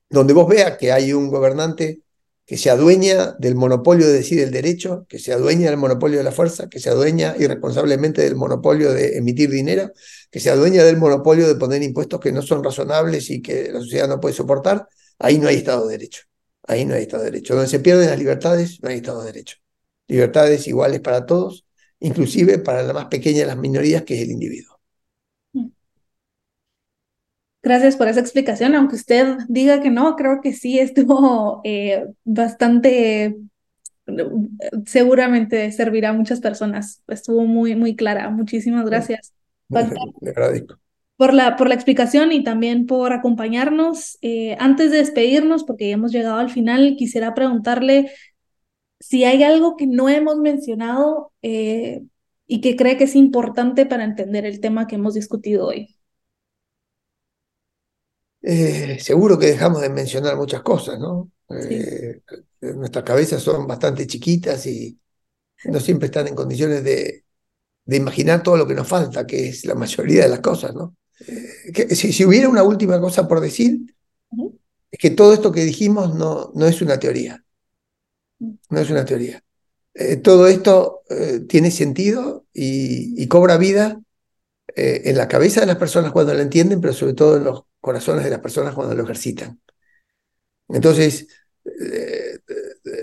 donde 0.09 0.33
vos 0.33 0.47
veas 0.47 0.77
que 0.77 0.91
hay 0.91 1.13
un 1.13 1.29
gobernante 1.29 2.01
que 2.45 2.57
se 2.57 2.69
adueña 2.69 3.33
del 3.39 3.55
monopolio 3.55 4.07
de 4.07 4.13
decir 4.13 4.39
el 4.39 4.51
derecho, 4.51 5.05
que 5.09 5.19
se 5.19 5.33
adueña 5.33 5.69
del 5.69 5.77
monopolio 5.77 6.17
de 6.17 6.23
la 6.23 6.31
fuerza, 6.31 6.69
que 6.69 6.79
se 6.79 6.89
adueña 6.89 7.35
irresponsablemente 7.37 8.21
del 8.21 8.37
monopolio 8.37 8.93
de 8.93 9.17
emitir 9.17 9.49
dinero, 9.49 9.91
que 10.31 10.39
se 10.39 10.49
adueña 10.49 10.85
del 10.85 10.95
monopolio 10.95 11.45
de 11.45 11.55
poner 11.55 11.83
impuestos 11.83 12.21
que 12.21 12.31
no 12.31 12.41
son 12.41 12.63
razonables 12.63 13.29
y 13.31 13.41
que 13.41 13.69
la 13.71 13.81
sociedad 13.81 14.07
no 14.07 14.21
puede 14.21 14.33
soportar, 14.33 14.87
ahí 15.19 15.37
no 15.37 15.47
hay 15.47 15.57
Estado 15.57 15.87
de 15.87 15.97
Derecho. 15.97 16.23
Ahí 16.63 16.85
no 16.85 16.95
hay 16.95 17.03
Estado 17.03 17.23
de 17.23 17.31
Derecho. 17.31 17.55
Donde 17.55 17.69
se 17.69 17.79
pierden 17.79 18.09
las 18.09 18.19
libertades, 18.19 18.81
no 18.81 18.89
hay 18.89 18.97
Estado 18.97 19.21
de 19.21 19.27
Derecho. 19.27 19.57
Libertades 20.07 20.67
iguales 20.67 20.99
para 21.01 21.25
todos, 21.25 21.65
inclusive 21.99 22.59
para 22.59 22.83
la 22.83 22.93
más 22.93 23.05
pequeña 23.05 23.39
de 23.39 23.45
las 23.47 23.57
minorías, 23.57 24.03
que 24.03 24.15
es 24.15 24.21
el 24.21 24.31
individuo. 24.31 24.77
Gracias 27.63 27.97
por 27.97 28.07
esa 28.07 28.21
explicación, 28.21 28.75
aunque 28.75 28.95
usted 28.95 29.39
diga 29.49 29.81
que 29.81 29.89
no, 29.89 30.15
creo 30.15 30.39
que 30.41 30.53
sí 30.53 30.79
estuvo 30.79 31.59
eh, 31.65 32.05
bastante, 32.23 33.35
seguramente 34.85 35.69
servirá 35.73 36.09
a 36.09 36.13
muchas 36.13 36.39
personas. 36.39 37.03
Estuvo 37.07 37.45
muy, 37.45 37.75
muy 37.75 37.95
clara. 37.95 38.29
Muchísimas 38.29 38.85
gracias. 38.85 39.33
Le 39.67 40.29
agradezco. 40.29 40.79
Por 41.17 41.33
la, 41.33 41.55
por 41.55 41.67
la 41.67 41.73
explicación 41.75 42.31
y 42.31 42.43
también 42.43 42.85
por 42.85 43.11
acompañarnos. 43.11 44.17
Eh, 44.21 44.55
antes 44.59 44.91
de 44.91 44.97
despedirnos, 44.97 45.63
porque 45.63 45.89
ya 45.89 45.95
hemos 45.95 46.11
llegado 46.11 46.37
al 46.37 46.51
final, 46.51 46.95
quisiera 46.97 47.33
preguntarle 47.33 48.11
si 48.99 49.23
hay 49.23 49.43
algo 49.43 49.75
que 49.77 49.87
no 49.87 50.09
hemos 50.09 50.37
mencionado 50.37 51.31
eh, 51.41 52.03
y 52.45 52.61
que 52.61 52.75
cree 52.75 52.97
que 52.97 53.05
es 53.05 53.15
importante 53.15 53.85
para 53.85 54.03
entender 54.03 54.45
el 54.45 54.59
tema 54.59 54.87
que 54.87 54.95
hemos 54.95 55.15
discutido 55.15 55.67
hoy. 55.67 55.97
Eh, 58.41 58.97
seguro 58.99 59.37
que 59.37 59.47
dejamos 59.47 59.81
de 59.81 59.89
mencionar 59.89 60.37
muchas 60.37 60.61
cosas, 60.61 60.99
¿no? 60.99 61.31
Nuestras 62.61 63.03
cabezas 63.03 63.41
son 63.41 63.67
bastante 63.67 64.05
chiquitas 64.05 64.65
y 64.67 64.99
no 65.65 65.79
siempre 65.79 66.07
están 66.07 66.27
en 66.27 66.35
condiciones 66.35 66.83
de, 66.83 67.25
de, 67.85 67.97
imaginar 67.97 68.43
todo 68.43 68.57
lo 68.57 68.67
que 68.67 68.75
nos 68.75 68.87
falta, 68.87 69.25
que 69.25 69.49
es 69.49 69.65
la 69.65 69.75
mayoría 69.75 70.23
de 70.23 70.29
las 70.29 70.39
cosas, 70.39 70.73
¿no? 70.75 70.95
Eh, 71.19 71.71
que, 71.73 71.95
si, 71.95 72.25
hubiera 72.25 72.49
una 72.49 72.63
última 72.63 72.99
cosa 72.99 73.27
por 73.27 73.39
decir, 73.39 73.95
es 74.91 74.99
que 74.99 75.09
todo 75.09 75.33
esto 75.33 75.51
que 75.51 75.63
dijimos 75.65 76.15
no, 76.15 76.51
no 76.53 76.67
es 76.67 76.81
una 76.81 76.99
teoría. 76.99 77.43
Mm. 78.39 78.53
No 78.69 78.79
es 78.79 78.89
una 78.89 79.05
teoría. 79.05 79.43
todo 80.23 80.47
esto 80.47 81.01
tiene 81.47 81.71
sentido 81.71 82.45
y, 82.53 83.21
y 83.21 83.27
cobra 83.27 83.57
vida 83.57 83.99
en 84.75 85.17
la 85.17 85.27
cabeza 85.27 85.61
de 85.61 85.65
las 85.67 85.77
personas 85.77 86.11
cuando 86.11 86.35
la 86.35 86.43
entienden, 86.43 86.79
pero 86.81 86.93
sobre 86.93 87.13
todo 87.13 87.37
en 87.37 87.45
los 87.45 87.63
corazones 87.79 88.23
de 88.23 88.29
las 88.29 88.41
personas 88.41 88.75
cuando 88.75 88.93
lo 88.93 89.03
ejercitan. 89.03 89.59
Entonces, 90.69 91.27
eh, 91.65 92.39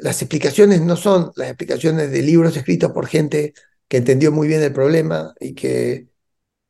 las 0.03 0.21
explicaciones 0.23 0.81
no 0.81 0.97
son 0.97 1.33
las 1.37 1.49
explicaciones 1.49 2.11
de 2.11 2.23
libros 2.23 2.57
escritos 2.57 2.93
por 2.93 3.07
gente 3.07 3.55
que 3.89 3.99
entendió 3.99 4.33
muy 4.33 4.49
bien 4.49 4.63
el 4.63 4.73
problema 4.73 5.35
y 5.41 5.55
que, 5.55 6.09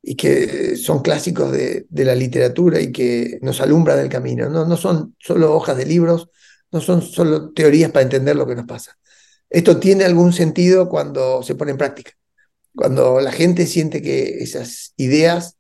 y 0.07 0.17
que 0.17 0.77
son 0.77 1.01
clásicos 1.01 1.51
de, 1.51 1.87
de 1.89 2.05
la 2.05 2.15
literatura 2.15 2.81
y 2.81 2.93
que 2.93 3.39
nos 3.43 3.61
alumbran 3.61 3.99
el 3.99 4.09
camino. 4.09 4.49
No, 4.51 4.67
no 4.67 4.77
son 4.77 5.17
solo 5.19 5.55
hojas 5.55 5.77
de 5.77 5.87
libros, 5.87 6.29
no 6.71 6.81
son 6.81 7.03
solo 7.03 7.53
teorías 7.53 7.91
para 7.91 8.03
entender 8.03 8.37
lo 8.37 8.47
que 8.47 8.55
nos 8.55 8.67
pasa. 8.67 8.99
Esto 9.49 9.79
tiene 9.79 10.05
algún 10.05 10.33
sentido 10.33 10.89
cuando 10.89 11.43
se 11.43 11.55
pone 11.55 11.71
en 11.71 11.79
práctica, 11.79 12.13
cuando 12.75 13.21
la 13.21 13.33
gente 13.33 13.67
siente 13.67 14.03
que 14.03 14.43
esas 14.43 14.93
ideas 14.97 15.57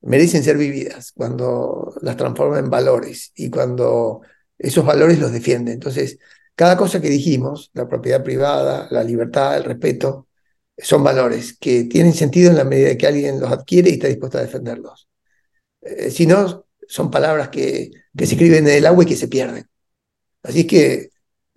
merecen 0.00 0.42
ser 0.42 0.58
vividas, 0.58 1.12
cuando 1.12 1.94
las 2.02 2.16
transforma 2.16 2.58
en 2.58 2.70
valores 2.70 3.32
y 3.34 3.50
cuando 3.50 4.22
esos 4.58 4.84
valores 4.84 5.18
los 5.18 5.32
defiende. 5.32 5.72
Entonces, 5.72 6.18
cada 6.54 6.76
cosa 6.76 7.00
que 7.00 7.10
dijimos, 7.10 7.70
la 7.74 7.88
propiedad 7.88 8.22
privada, 8.22 8.88
la 8.90 9.04
libertad, 9.04 9.56
el 9.56 9.64
respeto, 9.64 10.28
son 10.76 11.04
valores 11.04 11.56
que 11.58 11.84
tienen 11.84 12.14
sentido 12.14 12.50
en 12.50 12.56
la 12.56 12.64
medida 12.64 12.96
que 12.96 13.06
alguien 13.06 13.40
los 13.40 13.50
adquiere 13.50 13.90
y 13.90 13.94
está 13.94 14.08
dispuesto 14.08 14.38
a 14.38 14.42
defenderlos. 14.42 15.08
Eh, 15.80 16.10
si 16.10 16.26
no, 16.26 16.66
son 16.88 17.10
palabras 17.10 17.48
que, 17.48 17.90
que 18.16 18.26
se 18.26 18.34
escriben 18.34 18.66
en 18.68 18.74
el 18.74 18.86
agua 18.86 19.04
y 19.04 19.06
que 19.06 19.16
se 19.16 19.28
pierden. 19.28 19.68
Así 20.42 20.66
que 20.66 21.10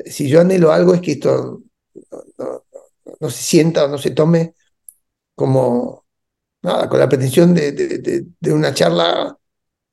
si 0.05 0.29
yo 0.29 0.41
anhelo 0.41 0.71
algo 0.71 0.93
es 0.93 1.01
que 1.01 1.13
esto 1.13 1.63
no 3.19 3.29
se 3.29 3.43
sienta 3.43 3.85
o 3.85 3.87
no 3.87 3.97
se 3.97 4.11
tome 4.11 4.55
como 5.35 6.05
nada, 6.61 6.89
con 6.89 6.99
la 6.99 7.09
pretensión 7.09 7.53
de, 7.53 7.71
de, 7.71 8.53
una 8.53 8.73
charla 8.73 9.37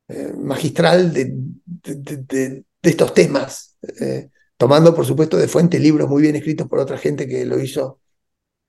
eh, 0.09 0.33
magistral 0.37 1.13
de, 1.13 2.65
estos 2.83 3.15
temas, 3.15 3.77
eh, 4.01 4.31
tomando 4.57 4.95
por 4.95 5.07
supuesto 5.07 5.37
de 5.37 5.49
fuente 5.49 5.79
libros 5.79 6.09
muy 6.09 6.23
bien 6.23 6.37
escritos 6.37 6.69
por 6.69 6.79
otra 6.79 6.99
gente 6.99 7.27
que 7.27 7.45
lo 7.45 7.59
hizo 7.59 8.01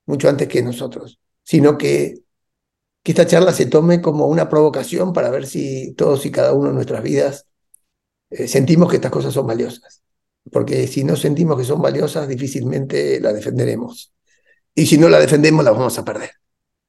mucho 0.06 0.28
antes 0.28 0.48
que 0.48 0.62
nosotros, 0.62 1.20
sino 1.42 1.76
que, 1.76 2.20
que 3.02 3.12
esta 3.12 3.26
charla 3.26 3.52
se 3.52 3.66
tome 3.66 4.00
como 4.00 4.26
una 4.26 4.48
provocación 4.48 5.12
para 5.12 5.30
ver 5.30 5.46
si 5.46 5.94
todos 5.94 6.24
y 6.26 6.30
cada 6.30 6.52
uno 6.52 6.70
en 6.70 6.74
nuestras 6.76 7.02
vidas 7.02 7.46
eh, 8.30 8.48
sentimos 8.48 8.90
que 8.90 8.96
estas 8.96 9.12
cosas 9.12 9.34
son 9.34 9.46
valiosas. 9.46 10.02
Porque 10.50 10.86
si 10.86 11.04
no 11.04 11.16
sentimos 11.16 11.58
que 11.58 11.64
son 11.64 11.82
valiosas, 11.82 12.28
difícilmente 12.28 13.20
la 13.20 13.32
defenderemos. 13.32 14.12
Y 14.74 14.86
si 14.86 14.98
no 14.98 15.08
la 15.08 15.18
defendemos, 15.18 15.64
la 15.64 15.72
vamos 15.72 15.98
a 15.98 16.04
perder. 16.04 16.30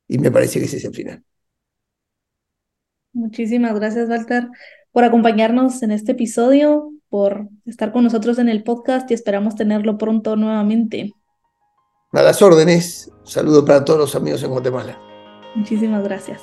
Y 0.08 0.20
me 0.20 0.32
parece 0.32 0.60
que 0.60 0.66
ese 0.66 0.78
es 0.78 0.86
el 0.86 0.94
final. 0.94 1.24
Muchísimas 3.14 3.74
gracias, 3.74 4.10
Walter, 4.10 4.48
por 4.92 5.04
acompañarnos 5.04 5.82
en 5.82 5.92
este 5.92 6.12
episodio, 6.12 6.92
por 7.10 7.50
estar 7.66 7.92
con 7.92 8.04
nosotros 8.04 8.38
en 8.38 8.50
el 8.50 8.64
podcast 8.64 9.10
y 9.10 9.16
esperamos 9.16 9.56
tenerlo 9.56 9.98
pronto 9.98 10.36
nuevamente. 10.36 11.14
A 12.14 12.22
las 12.22 12.42
órdenes. 12.42 13.12
saludo 13.24 13.66
para 13.66 13.84
todos 13.84 14.00
los 14.00 14.16
amigos 14.16 14.42
en 14.42 14.52
Guatemala. 14.52 14.98
Muchísimas 15.56 16.04
gracias. 16.04 16.42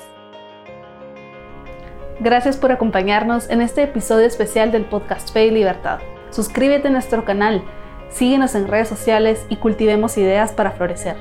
Gracias 2.20 2.56
por 2.56 2.70
acompañarnos 2.70 3.48
en 3.48 3.62
este 3.62 3.82
episodio 3.82 4.26
especial 4.26 4.70
del 4.70 4.84
podcast 4.84 5.32
Fe 5.32 5.46
y 5.46 5.50
Libertad. 5.50 6.00
Suscríbete 6.30 6.88
a 6.88 6.90
nuestro 6.90 7.24
canal 7.24 7.64
Síguenos 8.14 8.54
en 8.54 8.68
redes 8.68 8.88
sociales 8.88 9.44
y 9.48 9.56
cultivemos 9.56 10.16
ideas 10.18 10.52
para 10.52 10.70
florecer. 10.70 11.16